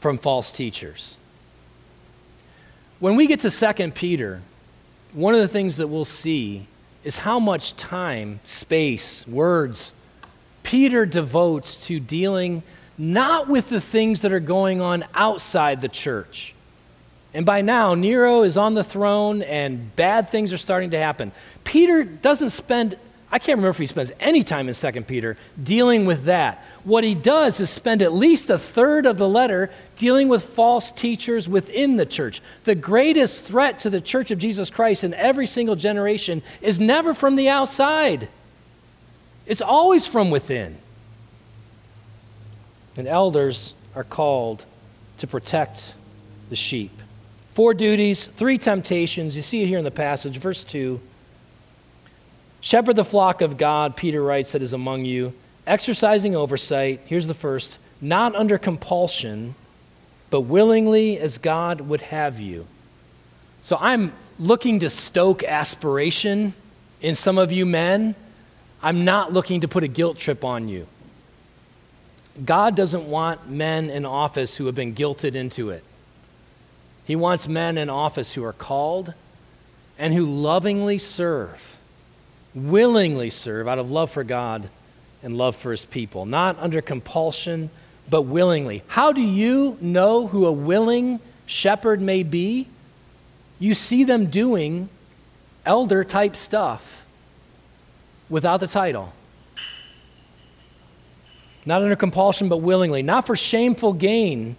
from 0.00 0.18
false 0.18 0.50
teachers. 0.50 1.16
When 2.98 3.16
we 3.16 3.26
get 3.26 3.40
to 3.40 3.50
2 3.50 3.90
Peter, 3.92 4.40
one 5.12 5.34
of 5.34 5.40
the 5.40 5.48
things 5.48 5.76
that 5.76 5.88
we'll 5.88 6.04
see 6.04 6.66
is 7.04 7.18
how 7.18 7.38
much 7.38 7.76
time, 7.76 8.40
space, 8.44 9.26
words 9.26 9.92
Peter 10.62 11.06
devotes 11.06 11.76
to 11.76 11.98
dealing 11.98 12.62
not 12.98 13.48
with 13.48 13.70
the 13.70 13.80
things 13.80 14.20
that 14.20 14.32
are 14.32 14.40
going 14.40 14.80
on 14.80 15.04
outside 15.14 15.80
the 15.80 15.88
church. 15.88 16.54
And 17.32 17.46
by 17.46 17.62
now, 17.62 17.94
Nero 17.94 18.42
is 18.42 18.56
on 18.56 18.74
the 18.74 18.82
throne 18.82 19.42
and 19.42 19.94
bad 19.94 20.30
things 20.30 20.52
are 20.52 20.58
starting 20.58 20.90
to 20.90 20.98
happen. 20.98 21.30
Peter 21.62 22.02
doesn't 22.02 22.50
spend, 22.50 22.96
I 23.30 23.38
can't 23.38 23.58
remember 23.58 23.70
if 23.70 23.78
he 23.78 23.86
spends 23.86 24.10
any 24.18 24.42
time 24.42 24.68
in 24.68 24.74
2 24.74 25.02
Peter 25.02 25.36
dealing 25.62 26.06
with 26.06 26.24
that. 26.24 26.64
What 26.82 27.04
he 27.04 27.14
does 27.14 27.60
is 27.60 27.70
spend 27.70 28.02
at 28.02 28.12
least 28.12 28.50
a 28.50 28.58
third 28.58 29.06
of 29.06 29.16
the 29.16 29.28
letter 29.28 29.70
dealing 29.96 30.26
with 30.26 30.42
false 30.42 30.90
teachers 30.90 31.48
within 31.48 31.96
the 31.96 32.06
church. 32.06 32.42
The 32.64 32.74
greatest 32.74 33.44
threat 33.44 33.78
to 33.80 33.90
the 33.90 34.00
church 34.00 34.32
of 34.32 34.38
Jesus 34.38 34.68
Christ 34.68 35.04
in 35.04 35.14
every 35.14 35.46
single 35.46 35.76
generation 35.76 36.42
is 36.60 36.80
never 36.80 37.14
from 37.14 37.36
the 37.36 37.48
outside, 37.48 38.28
it's 39.46 39.62
always 39.62 40.06
from 40.06 40.30
within. 40.30 40.76
And 42.96 43.06
elders 43.06 43.72
are 43.94 44.04
called 44.04 44.64
to 45.18 45.26
protect 45.26 45.94
the 46.48 46.56
sheep. 46.56 46.99
Four 47.60 47.74
duties, 47.74 48.24
three 48.24 48.56
temptations. 48.56 49.36
You 49.36 49.42
see 49.42 49.62
it 49.62 49.66
here 49.66 49.76
in 49.76 49.84
the 49.84 49.90
passage. 49.90 50.38
Verse 50.38 50.64
2 50.64 50.98
Shepherd 52.62 52.96
the 52.96 53.04
flock 53.04 53.42
of 53.42 53.58
God, 53.58 53.96
Peter 53.96 54.22
writes, 54.22 54.52
that 54.52 54.62
is 54.62 54.72
among 54.72 55.04
you, 55.04 55.34
exercising 55.66 56.34
oversight. 56.34 57.02
Here's 57.04 57.26
the 57.26 57.34
first 57.34 57.76
not 58.00 58.34
under 58.34 58.56
compulsion, 58.56 59.56
but 60.30 60.40
willingly 60.40 61.18
as 61.18 61.36
God 61.36 61.82
would 61.82 62.00
have 62.00 62.40
you. 62.40 62.66
So 63.60 63.76
I'm 63.78 64.14
looking 64.38 64.78
to 64.78 64.88
stoke 64.88 65.44
aspiration 65.44 66.54
in 67.02 67.14
some 67.14 67.36
of 67.36 67.52
you 67.52 67.66
men. 67.66 68.14
I'm 68.82 69.04
not 69.04 69.34
looking 69.34 69.60
to 69.60 69.68
put 69.68 69.84
a 69.84 69.88
guilt 69.88 70.16
trip 70.16 70.44
on 70.44 70.68
you. 70.68 70.86
God 72.42 72.74
doesn't 72.74 73.04
want 73.04 73.50
men 73.50 73.90
in 73.90 74.06
office 74.06 74.56
who 74.56 74.64
have 74.64 74.74
been 74.74 74.94
guilted 74.94 75.34
into 75.34 75.68
it. 75.68 75.84
He 77.10 77.16
wants 77.16 77.48
men 77.48 77.76
in 77.76 77.90
office 77.90 78.34
who 78.34 78.44
are 78.44 78.52
called 78.52 79.14
and 79.98 80.14
who 80.14 80.24
lovingly 80.24 81.00
serve, 81.00 81.76
willingly 82.54 83.30
serve 83.30 83.66
out 83.66 83.80
of 83.80 83.90
love 83.90 84.12
for 84.12 84.22
God 84.22 84.68
and 85.20 85.36
love 85.36 85.56
for 85.56 85.72
his 85.72 85.84
people, 85.84 86.24
not 86.24 86.56
under 86.60 86.80
compulsion, 86.80 87.70
but 88.08 88.22
willingly. 88.22 88.84
How 88.86 89.10
do 89.10 89.22
you 89.22 89.76
know 89.80 90.28
who 90.28 90.46
a 90.46 90.52
willing 90.52 91.18
shepherd 91.46 92.00
may 92.00 92.22
be? 92.22 92.68
You 93.58 93.74
see 93.74 94.04
them 94.04 94.26
doing 94.26 94.88
elder 95.66 96.04
type 96.04 96.36
stuff 96.36 97.04
without 98.28 98.60
the 98.60 98.68
title. 98.68 99.12
Not 101.66 101.82
under 101.82 101.96
compulsion, 101.96 102.48
but 102.48 102.58
willingly. 102.58 103.02
Not 103.02 103.26
for 103.26 103.34
shameful 103.34 103.94
gain, 103.94 104.56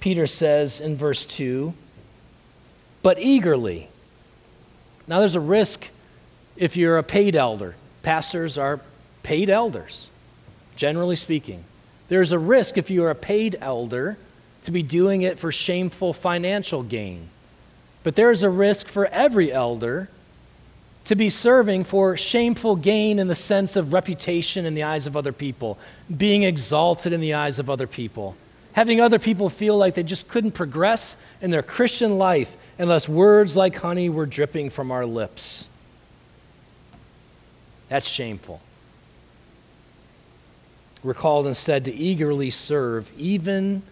Peter 0.00 0.26
says 0.26 0.80
in 0.80 0.96
verse 0.96 1.24
2, 1.26 1.72
but 3.02 3.18
eagerly. 3.18 3.88
Now, 5.06 5.20
there's 5.20 5.36
a 5.36 5.40
risk 5.40 5.88
if 6.56 6.76
you're 6.76 6.98
a 6.98 7.02
paid 7.02 7.36
elder. 7.36 7.76
Pastors 8.02 8.58
are 8.58 8.80
paid 9.22 9.50
elders, 9.50 10.08
generally 10.76 11.16
speaking. 11.16 11.64
There's 12.08 12.32
a 12.32 12.38
risk 12.38 12.76
if 12.76 12.90
you're 12.90 13.10
a 13.10 13.14
paid 13.14 13.56
elder 13.60 14.16
to 14.64 14.70
be 14.70 14.82
doing 14.82 15.22
it 15.22 15.38
for 15.38 15.52
shameful 15.52 16.12
financial 16.12 16.82
gain. 16.82 17.28
But 18.02 18.16
there's 18.16 18.42
a 18.42 18.50
risk 18.50 18.88
for 18.88 19.06
every 19.06 19.52
elder 19.52 20.08
to 21.04 21.14
be 21.16 21.28
serving 21.28 21.84
for 21.84 22.16
shameful 22.16 22.76
gain 22.76 23.18
in 23.18 23.26
the 23.26 23.34
sense 23.34 23.76
of 23.76 23.92
reputation 23.92 24.66
in 24.66 24.74
the 24.74 24.82
eyes 24.82 25.06
of 25.06 25.16
other 25.16 25.32
people, 25.32 25.78
being 26.14 26.42
exalted 26.42 27.12
in 27.12 27.20
the 27.20 27.34
eyes 27.34 27.58
of 27.58 27.68
other 27.68 27.86
people, 27.86 28.36
having 28.72 29.00
other 29.00 29.18
people 29.18 29.48
feel 29.48 29.76
like 29.76 29.94
they 29.94 30.02
just 30.02 30.28
couldn't 30.28 30.52
progress 30.52 31.16
in 31.40 31.50
their 31.50 31.62
Christian 31.62 32.18
life 32.18 32.56
unless 32.78 33.08
words 33.08 33.56
like 33.56 33.76
honey 33.76 34.08
were 34.08 34.26
dripping 34.26 34.70
from 34.70 34.90
our 34.90 35.04
lips. 35.04 35.68
That's 37.88 38.08
shameful. 38.08 38.60
We're 41.02 41.14
called 41.14 41.46
instead 41.46 41.86
to 41.86 41.94
eagerly 41.94 42.50
serve, 42.50 43.10
even 43.16 43.82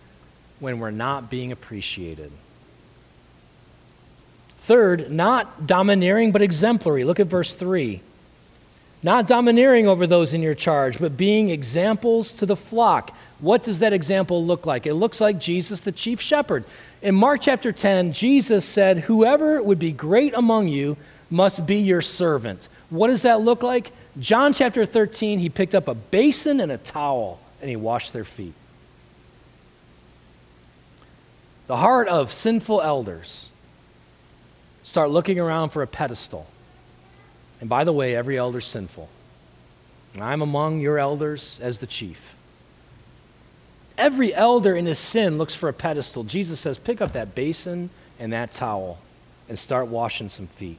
when 0.60 0.78
we're 0.78 0.90
not 0.90 1.30
being 1.30 1.52
appreciated. 1.52 2.30
Third, 4.60 5.10
not 5.10 5.66
domineering, 5.66 6.32
but 6.32 6.42
exemplary. 6.42 7.04
Look 7.04 7.20
at 7.20 7.26
verse 7.26 7.54
3. 7.54 8.02
Not 9.02 9.26
domineering 9.26 9.86
over 9.86 10.06
those 10.06 10.34
in 10.34 10.42
your 10.42 10.54
charge, 10.54 10.98
but 10.98 11.16
being 11.16 11.50
examples 11.50 12.32
to 12.34 12.46
the 12.46 12.56
flock. 12.56 13.16
What 13.38 13.62
does 13.62 13.78
that 13.78 13.92
example 13.92 14.44
look 14.44 14.66
like? 14.66 14.86
It 14.86 14.94
looks 14.94 15.20
like 15.20 15.38
Jesus, 15.38 15.80
the 15.80 15.92
chief 15.92 16.20
shepherd. 16.20 16.64
In 17.00 17.14
Mark 17.14 17.40
chapter 17.42 17.70
10, 17.70 18.12
Jesus 18.12 18.64
said, 18.64 18.98
Whoever 18.98 19.62
would 19.62 19.78
be 19.78 19.92
great 19.92 20.34
among 20.34 20.66
you 20.66 20.96
must 21.30 21.64
be 21.64 21.76
your 21.76 22.02
servant. 22.02 22.68
What 22.90 23.08
does 23.08 23.22
that 23.22 23.40
look 23.40 23.62
like? 23.62 23.92
John 24.18 24.52
chapter 24.52 24.84
13, 24.84 25.38
he 25.38 25.48
picked 25.48 25.76
up 25.76 25.86
a 25.86 25.94
basin 25.94 26.60
and 26.60 26.72
a 26.72 26.78
towel 26.78 27.38
and 27.60 27.70
he 27.70 27.76
washed 27.76 28.12
their 28.12 28.24
feet. 28.24 28.54
The 31.68 31.76
heart 31.76 32.08
of 32.08 32.32
sinful 32.32 32.80
elders 32.80 33.50
start 34.82 35.10
looking 35.10 35.38
around 35.38 35.68
for 35.68 35.82
a 35.82 35.86
pedestal. 35.86 36.46
And 37.60 37.68
by 37.68 37.84
the 37.84 37.92
way, 37.92 38.14
every 38.14 38.38
elder's 38.38 38.66
sinful. 38.66 39.08
I'm 40.20 40.42
among 40.42 40.80
your 40.80 40.98
elders 40.98 41.60
as 41.62 41.78
the 41.78 41.86
chief. 41.86 42.34
Every 43.96 44.32
elder 44.32 44.76
in 44.76 44.86
his 44.86 44.98
sin 44.98 45.38
looks 45.38 45.54
for 45.54 45.68
a 45.68 45.72
pedestal. 45.72 46.24
Jesus 46.24 46.60
says, 46.60 46.78
pick 46.78 47.00
up 47.00 47.12
that 47.12 47.34
basin 47.34 47.90
and 48.18 48.32
that 48.32 48.52
towel 48.52 48.98
and 49.48 49.58
start 49.58 49.88
washing 49.88 50.28
some 50.28 50.46
feet. 50.46 50.78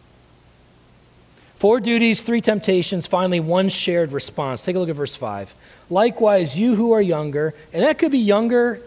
Four 1.56 1.82
duties, 1.82 2.22
three 2.22 2.40
temptations, 2.40 3.06
finally, 3.06 3.42
one 3.42 3.68
shared 3.68 4.14
response. 4.14 4.62
Take 4.62 4.78
a 4.78 4.80
look 4.80 4.88
at 4.88 4.96
verse 4.96 5.16
5. 5.16 5.54
Likewise, 5.90 6.58
you 6.58 6.76
who 6.76 6.94
are 6.94 7.02
younger, 7.02 7.54
and 7.74 7.84
that 7.84 7.98
could 7.98 8.12
be 8.12 8.20
younger 8.20 8.82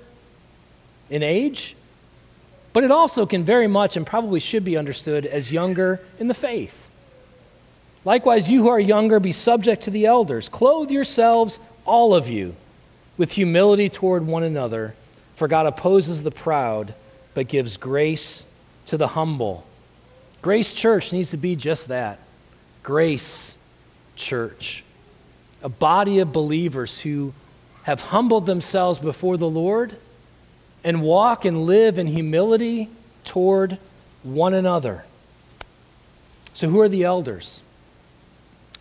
in 1.11 1.23
age, 1.23 1.77
but 2.73 2.83
it 2.83 2.91
also 2.91 3.27
can 3.27 3.45
very 3.45 3.67
much 3.67 3.99
and 3.99 4.07
probably 4.07 4.41
should 4.41 4.65
be 4.65 4.79
understood 4.79 5.27
as 5.27 5.53
younger 5.53 6.01
in 6.19 6.29
the 6.29 6.35
faith. 6.35 6.82
Likewise, 8.05 8.51
you 8.51 8.63
who 8.63 8.69
are 8.69 8.81
younger, 8.81 9.21
be 9.21 9.33
subject 9.33 9.85
to 9.85 9.91
the 9.91 10.07
elders. 10.07 10.49
Clothe 10.49 10.91
yourselves, 10.91 11.59
all 11.85 12.15
of 12.15 12.29
you, 12.29 12.55
with 13.17 13.33
humility 13.33 13.89
toward 13.89 14.27
one 14.27 14.43
another, 14.43 14.95
for 15.37 15.47
God 15.47 15.67
opposes 15.67 16.23
the 16.23 16.31
proud, 16.31 16.95
but 17.35 17.49
gives 17.49 17.77
grace 17.77 18.43
to 18.87 18.97
the 18.97 19.09
humble. 19.09 19.65
Grace 20.41 20.73
Church 20.73 21.13
needs 21.13 21.31
to 21.31 21.37
be 21.37 21.55
just 21.55 21.89
that 21.89 22.19
Grace 22.83 23.57
Church. 24.17 24.83
A 25.63 25.69
body 25.69 26.19
of 26.19 26.33
believers 26.33 26.99
who 26.99 27.33
have 27.85 28.01
humbled 28.01 28.47
themselves 28.47 28.99
before 28.99 29.37
the 29.37 29.49
Lord 29.49 29.97
and 30.83 31.03
walk 31.03 31.45
and 31.45 31.67
live 31.67 31.99
in 31.99 32.09
humility 32.09 32.89
toward 33.25 33.79
one 34.25 34.55
another. 34.55 35.05
So, 36.55 36.69
who 36.69 36.81
are 36.81 36.89
the 36.89 37.05
elders? 37.05 37.61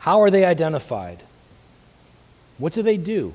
How 0.02 0.24
are 0.24 0.32
they 0.32 0.46
identified? 0.46 1.22
What 2.58 2.74
do 2.74 2.82
they 2.82 2.98
do? 2.98 3.34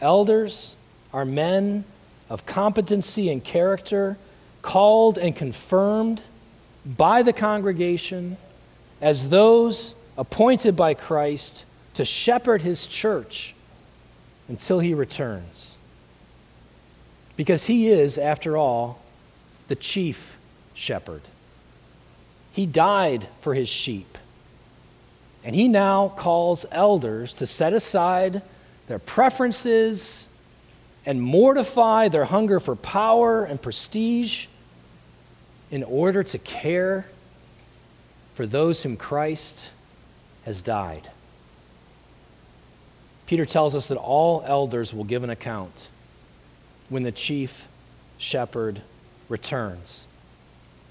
Elders 0.00 0.76
are 1.12 1.24
men 1.24 1.82
of 2.30 2.46
competency 2.46 3.28
and 3.28 3.42
character, 3.42 4.16
called 4.62 5.18
and 5.18 5.34
confirmed 5.34 6.22
by 6.86 7.22
the 7.22 7.32
congregation 7.32 8.36
as 9.00 9.28
those 9.28 9.92
appointed 10.16 10.76
by 10.76 10.94
Christ 10.94 11.64
to 11.94 12.04
shepherd 12.04 12.62
his 12.62 12.86
church 12.86 13.56
until 14.46 14.78
he 14.78 14.94
returns. 14.94 15.74
Because 17.36 17.64
he 17.64 17.88
is, 17.88 18.18
after 18.18 18.56
all, 18.56 19.00
the 19.66 19.74
chief 19.74 20.38
shepherd. 20.74 21.22
He 22.52 22.66
died 22.66 23.26
for 23.40 23.54
his 23.54 23.68
sheep. 23.68 24.16
And 25.48 25.56
he 25.56 25.66
now 25.66 26.10
calls 26.10 26.66
elders 26.70 27.32
to 27.32 27.46
set 27.46 27.72
aside 27.72 28.42
their 28.86 28.98
preferences 28.98 30.28
and 31.06 31.22
mortify 31.22 32.08
their 32.08 32.26
hunger 32.26 32.60
for 32.60 32.76
power 32.76 33.44
and 33.44 33.60
prestige 33.60 34.44
in 35.70 35.84
order 35.84 36.22
to 36.22 36.36
care 36.36 37.06
for 38.34 38.44
those 38.44 38.82
whom 38.82 38.98
Christ 38.98 39.70
has 40.44 40.60
died. 40.60 41.08
Peter 43.26 43.46
tells 43.46 43.74
us 43.74 43.88
that 43.88 43.96
all 43.96 44.44
elders 44.46 44.92
will 44.92 45.04
give 45.04 45.24
an 45.24 45.30
account 45.30 45.88
when 46.90 47.04
the 47.04 47.12
chief 47.12 47.66
shepherd 48.18 48.82
returns. 49.30 50.06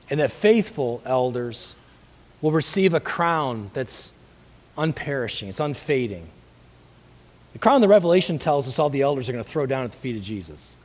And 0.09 0.19
that 0.19 0.31
faithful 0.31 1.03
elders 1.05 1.75
will 2.41 2.51
receive 2.51 2.95
a 2.95 2.99
crown 2.99 3.69
that's 3.75 4.11
unperishing, 4.77 5.49
it's 5.49 5.59
unfading. 5.59 6.27
The 7.53 7.59
crown 7.59 7.75
of 7.77 7.81
the 7.81 7.87
Revelation 7.87 8.37
tells 8.37 8.67
us 8.67 8.77
all 8.77 8.89
the 8.89 9.01
elders 9.01 9.29
are 9.29 9.31
going 9.31 9.43
to 9.43 9.49
throw 9.49 9.65
down 9.65 9.83
at 9.83 9.91
the 9.91 9.97
feet 9.97 10.15
of 10.15 10.21
Jesus. 10.21 10.75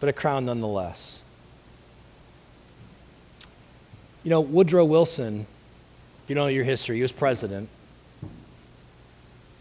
But 0.00 0.08
a 0.08 0.12
crown 0.12 0.44
nonetheless. 0.44 1.22
You 4.22 4.30
know, 4.30 4.40
Woodrow 4.40 4.84
Wilson, 4.84 5.46
if 6.24 6.28
you 6.28 6.34
know 6.34 6.48
your 6.48 6.64
history, 6.64 6.96
he 6.96 7.02
was 7.02 7.12
president. 7.12 7.68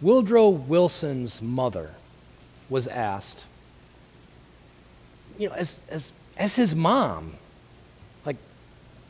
Woodrow 0.01 0.49
Wilson's 0.49 1.41
mother 1.41 1.91
was 2.69 2.87
asked, 2.87 3.45
you 5.37 5.49
know, 5.49 5.55
as, 5.55 5.79
as, 5.89 6.11
as 6.35 6.55
his 6.55 6.75
mom, 6.75 7.35
like, 8.25 8.37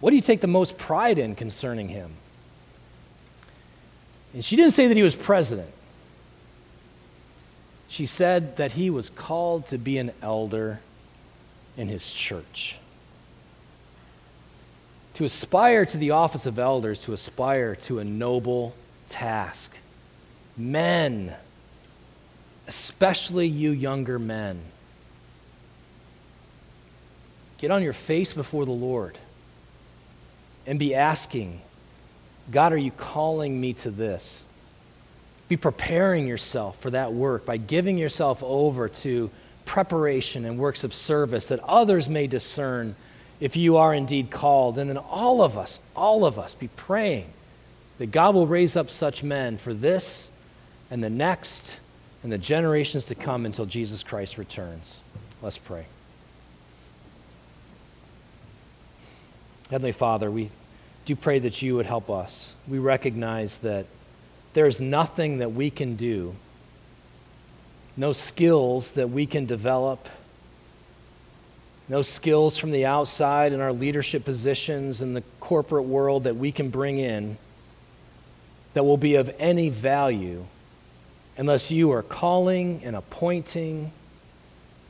what 0.02 0.10
do 0.12 0.16
you 0.16 0.22
take 0.22 0.42
the 0.42 0.48
most 0.48 0.78
pride 0.78 1.18
in 1.18 1.36
concerning 1.36 1.88
him? 1.88 2.12
And 4.36 4.44
she 4.44 4.58
didn't 4.58 4.74
say 4.74 4.88
that 4.90 4.98
he 4.98 5.02
was 5.02 5.16
president. 5.16 5.70
She 7.88 8.06
said 8.06 8.58
that 8.58 8.74
he 8.74 8.90
was 8.90 9.10
called 9.10 9.68
to 9.68 9.78
be 9.78 9.98
an 9.98 10.12
elder 10.22 10.82
in 11.78 11.88
his 11.88 12.12
church. 12.12 12.78
To 15.14 15.24
aspire 15.24 15.86
to 15.86 15.98
the 15.98 16.12
office 16.12 16.46
of 16.46 16.60
elders, 16.60 17.00
to 17.04 17.14
aspire 17.14 17.78
to 17.84 18.00
a 18.00 18.04
noble 18.04 18.76
task. 19.08 19.74
Men, 20.58 21.34
especially 22.68 23.48
you 23.48 23.72
younger 23.72 24.20
men, 24.20 24.60
get 27.58 27.72
on 27.72 27.82
your 27.82 27.94
face 27.94 28.34
before 28.34 28.66
the 28.66 28.72
Lord 28.72 29.18
and 30.68 30.78
be 30.78 30.94
asking, 30.94 31.62
God, 32.52 32.74
are 32.74 32.78
you 32.78 32.92
calling 32.92 33.60
me 33.60 33.74
to 33.74 33.92
this? 33.92 34.46
Be 35.48 35.58
preparing 35.58 36.28
yourself 36.28 36.80
for 36.80 36.90
that 36.92 37.14
work 37.14 37.46
by 37.46 37.58
giving 37.58 37.98
yourself 37.98 38.44
over 38.44 38.90
to 38.90 39.30
preparation 39.66 40.46
and 40.46 40.58
works 40.58 40.84
of 40.84 40.94
service 40.94 41.48
that 41.48 41.60
others 41.62 42.08
may 42.08 42.28
discern 42.28 42.96
if 43.40 43.56
you 43.56 43.78
are 43.78 43.94
indeed 43.94 44.32
called. 44.32 44.78
And 44.78 44.90
then 44.90 44.98
all 44.98 45.42
of 45.42 45.58
us, 45.58 45.80
all 45.96 46.26
of 46.26 46.40
us, 46.40 46.56
be 46.56 46.68
praying 46.70 47.32
that 47.98 48.08
God 48.08 48.36
will 48.36 48.48
raise 48.48 48.76
up 48.76 48.90
such 48.90 49.24
men 49.24 49.58
for 49.58 49.74
this 49.74 50.30
and 50.92 51.04
the 51.04 51.10
next 51.10 51.80
and 52.24 52.32
the 52.32 52.38
generations 52.38 53.06
to 53.06 53.16
come 53.16 53.46
until 53.46 53.66
Jesus 53.66 54.04
Christ 54.04 54.38
returns. 54.38 55.02
Let's 55.42 55.58
pray. 55.58 55.86
Heavenly 59.70 59.92
Father, 59.92 60.30
we 60.30 60.50
do 61.06 61.16
pray 61.16 61.40
that 61.40 61.62
you 61.62 61.76
would 61.76 61.86
help 61.86 62.10
us. 62.10 62.54
We 62.68 62.80
recognize 62.80 63.60
that 63.60 63.86
there's 64.54 64.82
nothing 64.82 65.40
that 65.40 65.54
we 65.54 65.70
can 65.70 65.96
do, 65.96 66.36
no 67.96 68.12
skills 68.14 68.94
that 68.94 69.10
we 69.10 69.26
can 69.26 69.46
develop, 69.46 70.08
no 71.88 72.02
skills 72.02 72.58
from 72.58 72.72
the 72.72 72.86
outside 72.86 73.54
in 73.54 73.62
our 73.62 73.72
leadership 73.72 74.26
positions 74.26 75.02
in 75.02 75.14
the 75.14 75.22
corporate 75.40 75.86
world 75.86 76.24
that 76.24 76.36
we 76.36 76.52
can 76.52 76.70
bring 76.70 76.98
in 76.98 77.38
that 78.74 78.84
will 78.84 78.98
be 78.98 79.16
of 79.16 79.34
any 79.40 79.70
value 79.70 80.46
unless 81.38 81.70
you 81.70 81.92
are 81.92 82.02
calling 82.02 82.82
and 82.84 82.96
appointing 82.96 83.92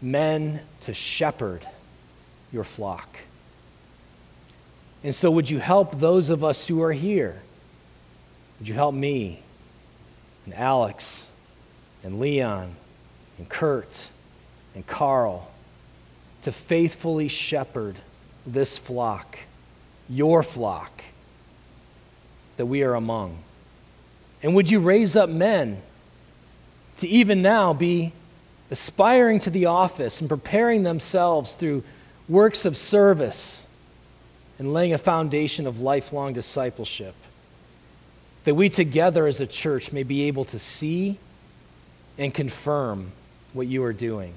men 0.02 0.62
to 0.82 0.94
shepherd 0.94 1.68
your 2.52 2.64
flock. 2.64 3.18
And 5.06 5.14
so, 5.14 5.30
would 5.30 5.52
you 5.52 5.60
help 5.60 6.00
those 6.00 6.32
of 6.32 6.44
us 6.44 6.68
who 6.68 6.82
are 6.82 6.92
here? 6.92 7.40
Would 8.58 8.68
you 8.68 8.74
help 8.74 8.96
me 8.96 9.40
and 10.46 10.56
Alex 10.56 11.28
and 12.04 12.20
Leon 12.20 12.76
and 13.38 13.48
Kurt 13.48 14.10
and 14.74 14.86
Carl 14.88 15.48
to 16.42 16.52
faithfully 16.52 17.28
shepherd 17.28 17.98
this 18.48 18.80
flock, 18.80 19.38
your 20.10 20.42
flock 20.42 21.04
that 22.58 22.66
we 22.66 22.82
are 22.82 22.96
among. 22.96 23.38
And 24.42 24.56
would 24.56 24.72
you 24.72 24.80
raise 24.80 25.16
up 25.16 25.30
men 25.30 25.84
to 26.98 27.08
even 27.08 27.44
now 27.44 27.74
be 27.74 28.12
aspiring 28.72 29.40
to 29.42 29.52
the 29.52 29.68
office 29.68 30.20
and 30.20 30.28
preparing 30.28 30.82
themselves 30.82 31.54
through 31.54 31.84
works 32.28 32.66
of 32.66 32.76
service 32.76 33.65
and 34.58 34.74
laying 34.74 34.94
a 34.94 34.98
foundation 34.98 35.68
of 35.68 35.80
lifelong 35.80 36.34
discipleship? 36.34 37.16
that 38.46 38.56
we 38.56 38.70
together 38.70 39.28
as 39.28 39.42
a 39.42 39.48
church 39.48 39.92
may 39.92 40.04
be 40.04 40.24
able 40.24 40.46
to 40.46 40.58
see 40.58 41.18
and 42.18 42.34
confirm 42.34 43.12
what 43.54 43.68
you 43.68 43.84
are 43.84 43.94
doing. 43.94 44.34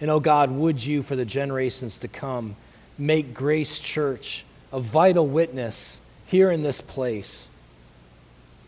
And 0.00 0.10
oh 0.10 0.20
God, 0.20 0.50
would 0.50 0.84
you, 0.84 1.02
for 1.02 1.14
the 1.14 1.24
generations 1.24 1.98
to 1.98 2.08
come, 2.08 2.56
make 2.98 3.32
Grace 3.32 3.78
Church 3.78 4.44
a 4.72 4.80
vital 4.80 5.26
witness 5.26 6.00
here 6.26 6.50
in 6.50 6.62
this 6.62 6.80
place, 6.80 7.48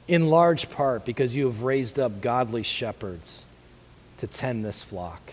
in 0.06 0.28
large 0.28 0.70
part 0.70 1.04
because 1.04 1.34
you 1.34 1.46
have 1.46 1.62
raised 1.62 1.98
up 1.98 2.20
godly 2.20 2.62
shepherds 2.62 3.44
to 4.18 4.26
tend 4.26 4.64
this 4.64 4.82
flock. 4.82 5.32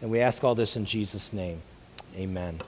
And 0.00 0.10
we 0.10 0.20
ask 0.20 0.42
all 0.42 0.54
this 0.54 0.76
in 0.76 0.84
Jesus' 0.84 1.32
name. 1.32 1.62
Amen. 2.16 2.60